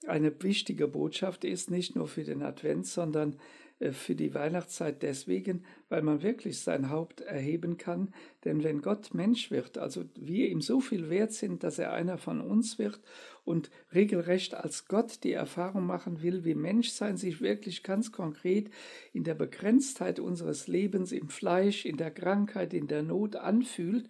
eine 0.05 0.31
wichtige 0.43 0.87
Botschaft 0.87 1.43
ist, 1.43 1.71
nicht 1.71 1.95
nur 1.95 2.07
für 2.07 2.23
den 2.23 2.43
Advent, 2.43 2.85
sondern 2.85 3.37
äh, 3.79 3.91
für 3.91 4.15
die 4.15 4.33
Weihnachtszeit 4.33 5.01
deswegen, 5.03 5.63
weil 5.89 6.01
man 6.01 6.21
wirklich 6.21 6.59
sein 6.59 6.89
Haupt 6.89 7.21
erheben 7.21 7.77
kann. 7.77 8.13
Denn 8.43 8.63
wenn 8.63 8.81
Gott 8.81 9.13
Mensch 9.13 9.51
wird, 9.51 9.77
also 9.77 10.03
wir 10.15 10.49
ihm 10.49 10.61
so 10.61 10.79
viel 10.79 11.09
wert 11.09 11.33
sind, 11.33 11.63
dass 11.63 11.79
er 11.79 11.93
einer 11.93 12.17
von 12.17 12.41
uns 12.41 12.79
wird 12.79 12.99
und 13.45 13.69
regelrecht 13.93 14.53
als 14.53 14.87
Gott 14.87 15.23
die 15.23 15.33
Erfahrung 15.33 15.85
machen 15.85 16.21
will, 16.21 16.43
wie 16.43 16.55
Menschsein 16.55 17.17
sich 17.17 17.41
wirklich 17.41 17.83
ganz 17.83 18.11
konkret 18.11 18.69
in 19.13 19.23
der 19.23 19.35
Begrenztheit 19.35 20.19
unseres 20.19 20.67
Lebens, 20.67 21.11
im 21.11 21.29
Fleisch, 21.29 21.85
in 21.85 21.97
der 21.97 22.11
Krankheit, 22.11 22.73
in 22.73 22.87
der 22.87 23.03
Not 23.03 23.35
anfühlt, 23.35 24.09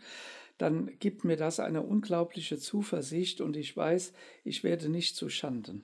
dann 0.58 0.98
gibt 1.00 1.24
mir 1.24 1.38
das 1.38 1.60
eine 1.60 1.82
unglaubliche 1.82 2.58
Zuversicht 2.58 3.42
und 3.42 3.56
ich 3.56 3.76
weiß, 3.76 4.14
ich 4.44 4.64
werde 4.64 4.90
nicht 4.90 5.16
zu 5.16 5.30
Schanden. 5.30 5.84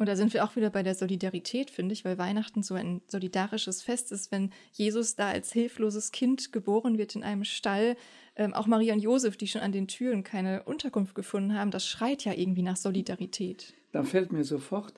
Und 0.00 0.06
da 0.06 0.16
sind 0.16 0.32
wir 0.32 0.44
auch 0.44 0.56
wieder 0.56 0.70
bei 0.70 0.82
der 0.82 0.94
Solidarität, 0.94 1.70
finde 1.70 1.92
ich, 1.92 2.06
weil 2.06 2.16
Weihnachten 2.16 2.62
so 2.62 2.72
ein 2.72 3.02
solidarisches 3.06 3.82
Fest 3.82 4.12
ist, 4.12 4.32
wenn 4.32 4.50
Jesus 4.72 5.14
da 5.14 5.28
als 5.28 5.52
hilfloses 5.52 6.10
Kind 6.10 6.52
geboren 6.52 6.96
wird 6.96 7.16
in 7.16 7.22
einem 7.22 7.44
Stall. 7.44 7.96
Ähm, 8.34 8.54
auch 8.54 8.66
Maria 8.66 8.94
und 8.94 9.00
Josef, 9.00 9.36
die 9.36 9.46
schon 9.46 9.60
an 9.60 9.72
den 9.72 9.88
Türen 9.88 10.24
keine 10.24 10.62
Unterkunft 10.62 11.14
gefunden 11.14 11.54
haben, 11.54 11.70
das 11.70 11.86
schreit 11.86 12.24
ja 12.24 12.32
irgendwie 12.32 12.62
nach 12.62 12.76
Solidarität. 12.76 13.74
Da 13.92 14.02
fällt 14.02 14.32
mir 14.32 14.44
sofort 14.44 14.94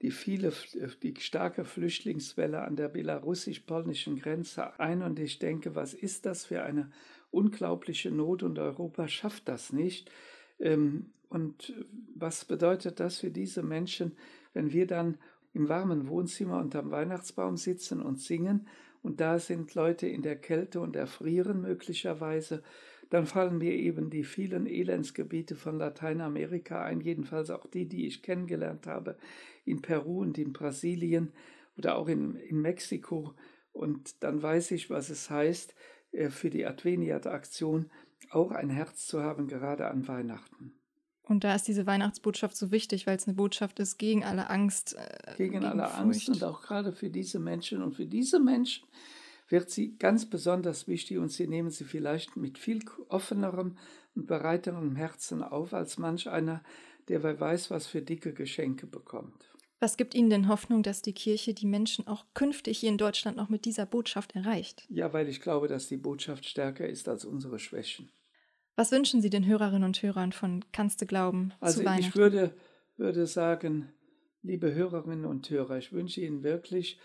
die 0.00 0.10
viele, 0.10 0.52
die 1.02 1.14
starke 1.18 1.66
Flüchtlingswelle 1.66 2.62
an 2.62 2.76
der 2.76 2.88
belarussisch-polnischen 2.88 4.18
Grenze 4.18 4.78
ein 4.78 5.02
und 5.02 5.18
ich 5.18 5.38
denke, 5.38 5.74
was 5.74 5.94
ist 5.94 6.26
das 6.26 6.46
für 6.46 6.62
eine 6.62 6.90
unglaubliche 7.30 8.10
Not 8.10 8.42
und 8.42 8.58
Europa 8.58 9.08
schafft 9.08 9.48
das 9.48 9.72
nicht. 9.72 10.10
Ähm, 10.58 11.12
und 11.28 11.74
was 12.14 12.44
bedeutet 12.44 13.00
das 13.00 13.18
für 13.18 13.30
diese 13.30 13.62
Menschen, 13.62 14.12
wenn 14.54 14.72
wir 14.72 14.86
dann 14.86 15.18
im 15.52 15.68
warmen 15.68 16.08
Wohnzimmer 16.08 16.58
unterm 16.60 16.90
Weihnachtsbaum 16.90 17.56
sitzen 17.56 18.00
und 18.00 18.20
singen 18.20 18.68
und 19.02 19.20
da 19.20 19.38
sind 19.38 19.74
Leute 19.74 20.06
in 20.06 20.22
der 20.22 20.36
Kälte 20.36 20.80
und 20.80 20.96
erfrieren 20.96 21.62
möglicherweise, 21.62 22.62
dann 23.10 23.26
fallen 23.26 23.58
mir 23.58 23.72
eben 23.72 24.10
die 24.10 24.24
vielen 24.24 24.66
Elendsgebiete 24.66 25.54
von 25.54 25.78
Lateinamerika 25.78 26.82
ein, 26.82 27.00
jedenfalls 27.00 27.50
auch 27.50 27.66
die, 27.66 27.86
die 27.86 28.06
ich 28.06 28.22
kennengelernt 28.22 28.86
habe 28.86 29.16
in 29.64 29.80
Peru 29.80 30.22
und 30.22 30.38
in 30.38 30.52
Brasilien 30.52 31.32
oder 31.76 31.96
auch 31.96 32.08
in, 32.08 32.34
in 32.36 32.60
Mexiko. 32.60 33.34
Und 33.72 34.22
dann 34.24 34.42
weiß 34.42 34.72
ich, 34.72 34.90
was 34.90 35.10
es 35.10 35.30
heißt, 35.30 35.72
äh, 35.72 35.74
für 36.30 36.50
die 36.50 36.66
Adveniat-Aktion 36.66 37.90
auch 38.30 38.50
ein 38.50 38.70
Herz 38.70 39.06
zu 39.06 39.22
haben, 39.22 39.48
gerade 39.48 39.88
an 39.88 40.08
Weihnachten. 40.08 40.72
Und 41.28 41.42
da 41.42 41.54
ist 41.54 41.66
diese 41.66 41.86
Weihnachtsbotschaft 41.86 42.56
so 42.56 42.70
wichtig, 42.70 43.06
weil 43.06 43.16
es 43.16 43.26
eine 43.26 43.34
Botschaft 43.34 43.80
ist 43.80 43.98
gegen 43.98 44.24
alle 44.24 44.48
Angst. 44.48 44.94
Äh, 44.96 45.34
gegen, 45.36 45.54
gegen, 45.54 45.64
alle 45.64 45.82
Furcht. 45.82 45.98
Angst 45.98 46.28
und 46.28 46.44
auch 46.44 46.62
gerade 46.62 46.92
für 46.92 47.10
diese 47.10 47.40
Menschen. 47.40 47.82
Und 47.82 47.94
für 47.94 48.06
diese 48.06 48.38
Menschen 48.38 48.86
wird 49.48 49.70
sie 49.70 49.96
ganz 49.96 50.26
besonders 50.26 50.86
wichtig 50.86 51.18
und 51.18 51.30
sie 51.30 51.48
nehmen 51.48 51.70
sie 51.70 51.84
vielleicht 51.84 52.36
mit 52.36 52.58
viel 52.58 52.84
offenerem 53.08 53.76
und 54.14 54.26
bereiterem 54.26 54.94
Herzen 54.96 55.42
auf 55.42 55.74
als 55.74 55.98
manch 55.98 56.28
einer, 56.28 56.62
der 57.08 57.22
wer 57.22 57.38
weiß, 57.38 57.70
was 57.70 57.86
für 57.86 58.02
dicke 58.02 58.32
Geschenke 58.32 58.86
bekommt. 58.86 59.55
Was 59.78 59.98
gibt 59.98 60.14
Ihnen 60.14 60.30
denn 60.30 60.48
Hoffnung, 60.48 60.82
dass 60.82 61.02
die 61.02 61.12
Kirche 61.12 61.52
die 61.52 61.66
Menschen 61.66 62.06
auch 62.06 62.24
künftig 62.32 62.78
hier 62.78 62.88
in 62.88 62.98
Deutschland 62.98 63.36
noch 63.36 63.50
mit 63.50 63.66
dieser 63.66 63.84
Botschaft 63.84 64.34
erreicht? 64.34 64.86
Ja, 64.88 65.12
weil 65.12 65.28
ich 65.28 65.42
glaube, 65.42 65.68
dass 65.68 65.86
die 65.86 65.98
Botschaft 65.98 66.46
stärker 66.46 66.88
ist 66.88 67.08
als 67.08 67.24
unsere 67.24 67.58
Schwächen. 67.58 68.10
Was 68.74 68.90
wünschen 68.90 69.20
Sie 69.20 69.30
den 69.30 69.46
Hörerinnen 69.46 69.84
und 69.84 70.02
Hörern 70.02 70.32
von 70.32 70.64
Kannst 70.72 71.00
du 71.02 71.06
glauben? 71.06 71.52
Also 71.60 71.82
zu 71.82 71.98
ich 71.98 72.16
würde, 72.16 72.54
würde 72.96 73.26
sagen, 73.26 73.92
liebe 74.42 74.74
Hörerinnen 74.74 75.26
und 75.26 75.48
Hörer, 75.50 75.78
ich 75.78 75.92
wünsche 75.92 76.20
Ihnen 76.22 76.42
wirklich, 76.42 76.98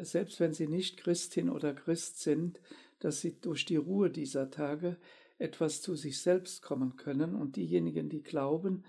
selbst 0.00 0.40
wenn 0.40 0.54
Sie 0.54 0.66
nicht 0.66 0.96
Christin 0.96 1.50
oder 1.50 1.74
Christ 1.74 2.20
sind, 2.20 2.60
dass 3.00 3.20
Sie 3.20 3.38
durch 3.40 3.66
die 3.66 3.76
Ruhe 3.76 4.10
dieser 4.10 4.50
Tage 4.50 4.96
etwas 5.38 5.82
zu 5.82 5.94
sich 5.94 6.20
selbst 6.20 6.62
kommen 6.62 6.96
können 6.96 7.34
und 7.34 7.56
diejenigen, 7.56 8.08
die 8.08 8.22
glauben, 8.22 8.84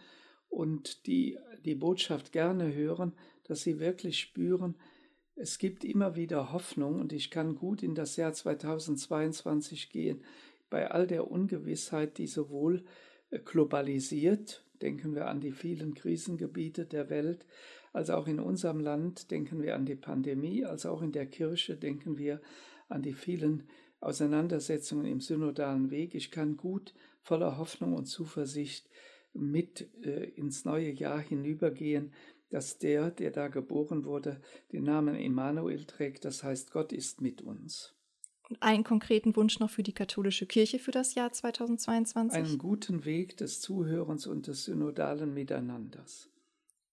und 0.56 1.06
die 1.06 1.38
die 1.66 1.76
Botschaft 1.76 2.32
gerne 2.32 2.74
hören, 2.74 3.14
dass 3.44 3.62
sie 3.62 3.80
wirklich 3.80 4.20
spüren, 4.20 4.76
es 5.36 5.58
gibt 5.58 5.84
immer 5.84 6.16
wieder 6.16 6.54
Hoffnung 6.54 7.00
und 7.00 7.12
ich 7.12 7.30
kann 7.30 7.56
gut 7.56 7.84
in 7.84 7.94
das 7.94 8.16
Jahr 8.16 8.32
2022 8.32 9.90
gehen, 9.90 10.24
bei 10.70 10.90
all 10.92 11.08
der 11.08 11.30
Ungewissheit, 11.30 12.18
die 12.18 12.28
sowohl 12.28 12.86
äh, 13.32 13.40
globalisiert, 13.40 14.64
denken 14.82 15.14
wir 15.14 15.28
an 15.28 15.42
die 15.42 15.52
vielen 15.52 15.94
Krisengebiete 15.94 16.86
der 16.86 17.10
Welt, 17.10 17.46
als 17.92 18.10
auch 18.10 18.28
in 18.28 18.40
unserem 18.40 18.80
Land 18.80 19.32
denken 19.32 19.62
wir 19.62 19.76
an 19.76 19.86
die 19.86 19.96
Pandemie, 19.96 20.66
als 20.66 20.86
auch 20.86 21.02
in 21.02 21.12
der 21.12 21.26
Kirche 21.26 21.76
denken 21.76 22.18
wir 22.18 22.42
an 22.88 23.02
die 23.02 23.14
vielen 23.14 23.64
Auseinandersetzungen 24.00 25.06
im 25.06 25.20
synodalen 25.20 25.92
Weg. 25.92 26.16
Ich 26.16 26.32
kann 26.32 26.58
gut 26.58 26.94
voller 27.22 27.58
Hoffnung 27.58 27.94
und 27.94 28.06
Zuversicht 28.06 28.90
mit 29.36 29.88
äh, 30.04 30.26
ins 30.32 30.66
neue 30.66 30.92
Jahr 30.92 31.20
hinübergehen, 31.20 32.14
dass 32.50 32.78
der, 32.78 33.12
der 33.12 33.32
da 33.32 33.48
geboren 33.48 34.06
wurde, 34.06 34.42
den 34.72 34.84
Namen 34.84 35.16
Immanuel 35.16 35.86
trägt, 35.86 36.26
das 36.26 36.44
heißt, 36.44 36.72
Gott 36.72 36.94
ist 36.94 37.22
mit 37.22 37.42
uns. 37.42 37.94
Und 38.50 38.62
einen 38.62 38.84
konkreten 38.84 39.36
Wunsch 39.36 39.60
noch 39.60 39.72
für 39.72 39.82
die 39.82 39.94
katholische 39.94 40.46
Kirche 40.46 40.78
für 40.78 40.92
das 40.92 41.16
Jahr 41.16 41.32
2022? 41.32 42.38
Einen 42.38 42.58
guten 42.60 43.04
Weg 43.04 43.38
des 43.38 43.60
Zuhörens 43.60 44.28
und 44.28 44.48
des 44.48 44.66
synodalen 44.66 45.34
Miteinanders. 45.34 46.30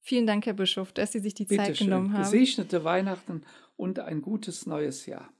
Vielen 0.01 0.27
Dank, 0.27 0.47
Herr 0.47 0.55
Bischof, 0.55 0.93
dass 0.93 1.13
Sie 1.13 1.21
sich 1.21 1.35
die 1.35 1.45
Bitte 1.45 1.63
Zeit 1.63 1.77
schön. 1.77 1.89
genommen 1.89 2.13
haben. 2.13 2.23
Gesegnete 2.23 2.85
Weihnachten 2.85 3.43
und 3.77 3.99
ein 3.99 4.23
gutes 4.23 4.67
neues 4.67 5.07
Jahr. 5.07 5.33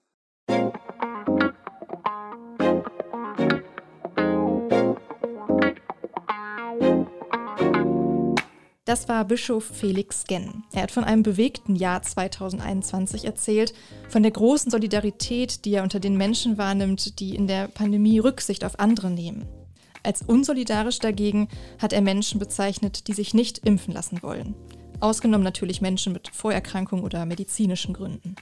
Das 8.93 9.09
war 9.09 9.25
Bischof 9.25 9.65
Felix 9.65 10.25
Genn. 10.25 10.65
Er 10.71 10.83
hat 10.83 10.91
von 10.91 11.05
einem 11.05 11.23
bewegten 11.23 11.77
Jahr 11.77 12.03
2021 12.03 13.25
erzählt, 13.25 13.73
von 14.11 14.23
der 14.23 14.33
großen 14.33 14.71
Solidarität, 14.71 15.65
die 15.65 15.73
er 15.73 15.83
unter 15.83 15.99
den 15.99 16.19
Menschen 16.19 16.59
wahrnimmt, 16.59 17.19
die 17.19 17.35
in 17.35 17.47
der 17.47 17.69
Pandemie 17.69 18.19
Rücksicht 18.19 18.67
auf 18.67 18.79
andere 18.79 19.11
nehmen. 19.11 19.49
Als 20.03 20.21
unsolidarisch 20.21 20.99
dagegen 20.99 21.49
hat 21.79 21.95
er 21.95 22.03
Menschen 22.03 22.39
bezeichnet, 22.39 23.09
die 23.09 23.15
sich 23.15 23.33
nicht 23.33 23.67
impfen 23.67 23.95
lassen 23.95 24.23
wollen. 24.23 24.55
Ausgenommen 25.01 25.43
natürlich 25.43 25.81
Menschen 25.81 26.13
mit 26.13 26.29
Vorerkrankungen 26.29 27.03
oder 27.03 27.25
medizinischen 27.25 27.95
Gründen. 27.95 28.37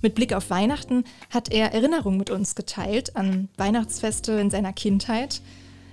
Mit 0.00 0.14
Blick 0.14 0.32
auf 0.32 0.48
Weihnachten 0.48 1.02
hat 1.30 1.50
er 1.50 1.72
Erinnerungen 1.72 2.18
mit 2.18 2.30
uns 2.30 2.54
geteilt 2.54 3.16
an 3.16 3.48
Weihnachtsfeste 3.56 4.30
in 4.34 4.48
seiner 4.48 4.72
Kindheit, 4.72 5.40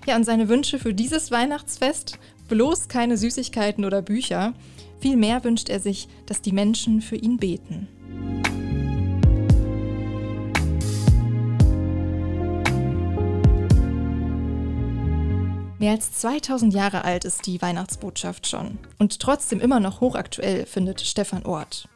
ja, 0.06 0.16
und 0.16 0.26
seine 0.26 0.50
Wünsche 0.50 0.80
für 0.80 0.94
dieses 0.94 1.32
Weihnachtsfest 1.32 2.20
bloß 2.54 2.88
keine 2.88 3.18
Süßigkeiten 3.18 3.84
oder 3.84 4.04
Bücher. 4.04 4.54
Vielmehr 5.00 5.44
wünscht 5.44 5.70
er 5.70 5.80
sich, 5.80 6.08
dass 6.28 6.40
die 6.40 6.52
Menschen 6.52 7.02
für 7.02 7.16
ihn 7.16 7.38
beten. 7.38 7.88
Mehr 15.80 15.94
als 15.94 16.12
2000 16.12 16.76
Jahre 16.76 17.04
alt 17.04 17.26
ist 17.26 17.48
die 17.48 17.60
Weihnachtsbotschaft 17.60 18.46
schon 18.46 18.78
und 19.00 19.20
trotzdem 19.20 19.60
immer 19.60 19.80
noch 19.80 20.00
hochaktuell, 20.00 20.68
findet 20.68 21.02
Stefan 21.02 21.48
Ort. 21.48 21.90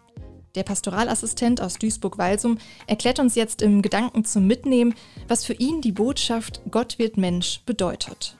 Der 0.55 0.63
Pastoralassistent 0.63 1.61
aus 1.61 1.75
Duisburg-Walsum 1.75 2.57
erklärt 2.87 3.19
uns 3.19 3.35
jetzt 3.35 3.61
im 3.61 3.83
Gedanken 3.83 4.25
zum 4.25 4.47
Mitnehmen, 4.47 4.95
was 5.27 5.45
für 5.45 5.53
ihn 5.53 5.81
die 5.81 5.91
Botschaft 5.91 6.61
Gott 6.71 6.97
wird 6.97 7.15
Mensch 7.15 7.61
bedeutet. 7.67 8.39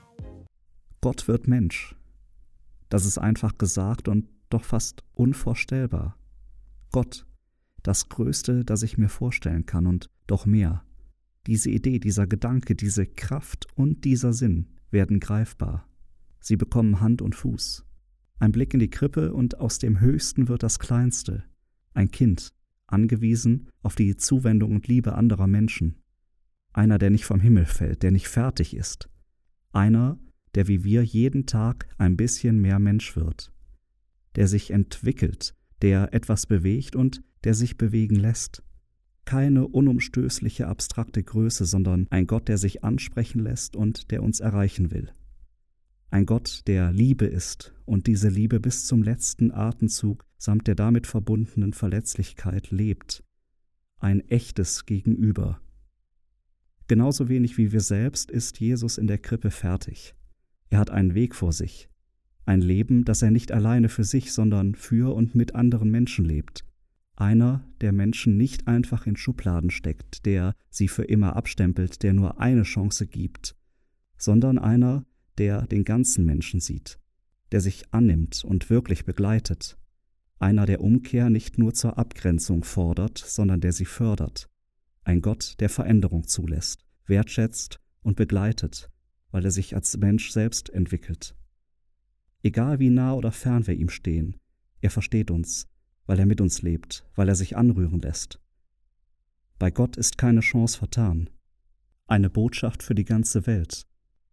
Gott 0.99 1.27
wird 1.27 1.47
Mensch. 1.47 1.96
Das 2.89 3.05
ist 3.05 3.17
einfach 3.17 3.57
gesagt 3.57 4.07
und 4.07 4.27
doch 4.49 4.63
fast 4.63 5.03
unvorstellbar. 5.13 6.17
Gott, 6.91 7.25
das 7.83 8.09
Größte, 8.09 8.65
das 8.65 8.83
ich 8.83 8.97
mir 8.97 9.09
vorstellen 9.09 9.65
kann 9.65 9.87
und 9.87 10.09
doch 10.25 10.45
mehr. 10.45 10.83
Diese 11.47 11.69
Idee, 11.69 11.99
dieser 11.99 12.27
Gedanke, 12.27 12.75
diese 12.75 13.05
Kraft 13.05 13.67
und 13.75 14.03
dieser 14.03 14.33
Sinn 14.33 14.67
werden 14.91 15.19
greifbar. 15.19 15.87
Sie 16.39 16.57
bekommen 16.57 16.99
Hand 16.99 17.21
und 17.21 17.35
Fuß. 17.35 17.85
Ein 18.39 18.51
Blick 18.51 18.73
in 18.73 18.79
die 18.79 18.89
Krippe 18.89 19.33
und 19.33 19.59
aus 19.59 19.79
dem 19.79 19.99
Höchsten 19.99 20.47
wird 20.47 20.63
das 20.63 20.79
Kleinste. 20.79 21.43
Ein 21.93 22.11
Kind, 22.11 22.53
angewiesen 22.85 23.69
auf 23.81 23.95
die 23.95 24.15
Zuwendung 24.17 24.75
und 24.75 24.87
Liebe 24.87 25.15
anderer 25.15 25.47
Menschen. 25.47 25.97
Einer, 26.73 26.97
der 26.99 27.09
nicht 27.09 27.25
vom 27.25 27.39
Himmel 27.39 27.65
fällt, 27.65 28.03
der 28.03 28.11
nicht 28.11 28.27
fertig 28.27 28.75
ist. 28.75 29.09
Einer, 29.71 30.19
der 30.57 30.67
wie 30.67 30.83
wir 30.83 31.03
jeden 31.03 31.45
Tag 31.45 31.87
ein 31.99 32.17
bisschen 32.17 32.59
mehr 32.59 32.79
Mensch 32.79 33.15
wird, 33.15 33.53
der 34.35 34.47
sich 34.47 34.71
entwickelt, 34.71 35.53
der 35.83 36.15
etwas 36.15 36.47
bewegt 36.47 36.95
und 36.95 37.21
der 37.43 37.53
sich 37.53 37.77
bewegen 37.77 38.15
lässt. 38.15 38.63
Keine 39.23 39.67
unumstößliche 39.67 40.65
abstrakte 40.65 41.21
Größe, 41.21 41.65
sondern 41.65 42.07
ein 42.09 42.25
Gott, 42.25 42.47
der 42.47 42.57
sich 42.57 42.83
ansprechen 42.83 43.37
lässt 43.37 43.75
und 43.75 44.09
der 44.09 44.23
uns 44.23 44.39
erreichen 44.39 44.89
will. 44.89 45.11
Ein 46.09 46.25
Gott, 46.25 46.63
der 46.65 46.91
Liebe 46.91 47.25
ist 47.25 47.75
und 47.85 48.07
diese 48.07 48.29
Liebe 48.29 48.59
bis 48.59 48.87
zum 48.87 49.03
letzten 49.03 49.51
Atemzug 49.51 50.25
samt 50.39 50.65
der 50.65 50.73
damit 50.73 51.05
verbundenen 51.05 51.73
Verletzlichkeit 51.73 52.71
lebt. 52.71 53.23
Ein 53.99 54.21
echtes 54.21 54.87
Gegenüber. 54.87 55.61
Genauso 56.87 57.29
wenig 57.29 57.59
wie 57.59 57.71
wir 57.71 57.81
selbst 57.81 58.31
ist 58.31 58.59
Jesus 58.59 58.97
in 58.97 59.05
der 59.05 59.19
Krippe 59.19 59.51
fertig. 59.51 60.15
Er 60.69 60.79
hat 60.79 60.89
einen 60.89 61.15
Weg 61.15 61.35
vor 61.35 61.53
sich, 61.53 61.89
ein 62.45 62.61
Leben, 62.61 63.03
das 63.03 63.21
er 63.21 63.31
nicht 63.31 63.51
alleine 63.51 63.89
für 63.89 64.03
sich, 64.03 64.31
sondern 64.31 64.75
für 64.75 65.13
und 65.13 65.35
mit 65.35 65.55
anderen 65.55 65.91
Menschen 65.91 66.25
lebt. 66.25 66.63
Einer, 67.15 67.67
der 67.81 67.91
Menschen 67.91 68.37
nicht 68.37 68.67
einfach 68.67 69.07
in 69.07 69.15
Schubladen 69.15 69.69
steckt, 69.69 70.25
der 70.25 70.53
sie 70.69 70.87
für 70.87 71.03
immer 71.03 71.35
abstempelt, 71.35 72.03
der 72.03 72.13
nur 72.13 72.39
eine 72.39 72.63
Chance 72.63 73.07
gibt, 73.07 73.55
sondern 74.17 74.59
einer, 74.59 75.05
der 75.37 75.65
den 75.67 75.83
ganzen 75.83 76.25
Menschen 76.25 76.59
sieht, 76.59 76.99
der 77.51 77.61
sich 77.61 77.91
annimmt 77.91 78.43
und 78.43 78.69
wirklich 78.69 79.03
begleitet, 79.05 79.77
einer, 80.39 80.65
der 80.65 80.81
Umkehr 80.81 81.29
nicht 81.29 81.57
nur 81.57 81.73
zur 81.73 81.97
Abgrenzung 81.97 82.63
fordert, 82.63 83.17
sondern 83.17 83.59
der 83.59 83.73
sie 83.73 83.85
fördert, 83.85 84.47
ein 85.03 85.21
Gott, 85.21 85.55
der 85.59 85.69
Veränderung 85.69 86.27
zulässt, 86.27 86.85
wertschätzt 87.07 87.79
und 88.03 88.15
begleitet, 88.15 88.91
weil 89.31 89.45
er 89.45 89.51
sich 89.51 89.75
als 89.75 89.95
Mensch 89.97 90.31
selbst 90.31 90.69
entwickelt. 90.69 91.35
Egal 92.43 92.79
wie 92.79 92.89
nah 92.89 93.13
oder 93.13 93.31
fern 93.31 93.67
wir 93.67 93.75
ihm 93.75 93.89
stehen, 93.89 94.37
er 94.81 94.91
versteht 94.91 95.31
uns, 95.31 95.67
weil 96.05 96.19
er 96.19 96.25
mit 96.25 96.41
uns 96.41 96.61
lebt, 96.61 97.05
weil 97.15 97.29
er 97.29 97.35
sich 97.35 97.57
anrühren 97.57 98.01
lässt. 98.01 98.39
Bei 99.59 99.71
Gott 99.71 99.97
ist 99.97 100.17
keine 100.17 100.41
Chance 100.41 100.77
vertan. 100.77 101.29
Eine 102.05 102.29
Botschaft 102.29 102.83
für 102.83 102.95
die 102.95 103.05
ganze 103.05 103.47
Welt. 103.47 103.87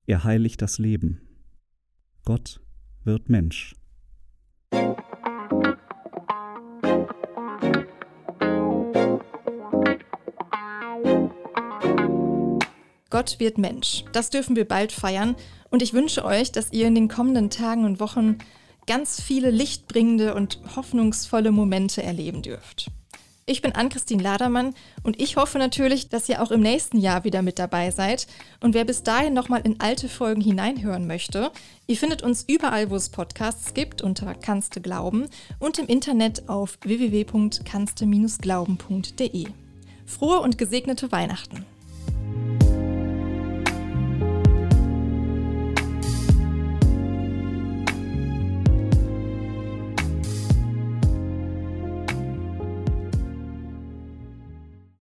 Er 0.07 0.23
heiligt 0.23 0.61
das 0.61 0.79
Leben. 0.79 1.21
Gott 2.25 2.61
wird 3.05 3.29
Mensch. 3.29 3.75
Gott 13.15 13.39
wird 13.39 13.59
Mensch. 13.59 14.03
Das 14.11 14.31
dürfen 14.31 14.57
wir 14.57 14.67
bald 14.67 14.91
feiern. 14.91 15.37
Und 15.71 15.83
ich 15.83 15.93
wünsche 15.93 16.25
euch, 16.25 16.51
dass 16.51 16.73
ihr 16.73 16.89
in 16.89 16.97
den 16.97 17.07
kommenden 17.07 17.49
Tagen 17.49 17.85
und 17.85 18.01
Wochen 18.01 18.39
ganz 18.89 19.23
viele 19.23 19.53
lichtbringende 19.53 20.35
und 20.35 20.59
hoffnungsvolle 20.75 21.53
Momente 21.53 22.03
erleben 22.03 22.43
dürft. 22.43 22.91
Ich 23.47 23.63
bin 23.63 23.71
Ann-Christine 23.71 24.21
Ladermann 24.21 24.75
und 25.05 25.23
ich 25.23 25.37
hoffe 25.37 25.59
natürlich, 25.59 26.09
dass 26.09 26.29
ihr 26.29 26.43
auch 26.43 26.51
im 26.51 26.61
nächsten 26.61 26.99
Jahr 26.99 27.23
wieder 27.23 27.43
mit 27.43 27.61
dabei 27.61 27.93
seid. 27.93 28.27
Und 28.61 28.75
wer 28.75 28.85
bis 28.85 29.05
dahin 29.05 29.33
nochmal 29.33 29.61
in 29.63 29.79
alte 29.79 30.09
Folgen 30.09 30.41
hineinhören 30.41 31.07
möchte, 31.07 31.53
ihr 31.87 31.97
findet 31.97 32.25
uns 32.25 32.45
überall, 32.49 32.91
wo 32.91 32.97
es 32.97 33.11
Podcasts 33.11 33.75
gibt, 33.75 34.03
unter 34.03 34.35
Kannste 34.35 34.81
Glauben 34.81 35.29
und 35.61 35.79
im 35.79 35.87
Internet 35.87 36.49
auf 36.49 36.79
www.kannste-glauben.de. 36.83 39.47
Frohe 40.05 40.41
und 40.41 40.59
gesegnete 40.59 41.13
Weihnachten! 41.13 41.65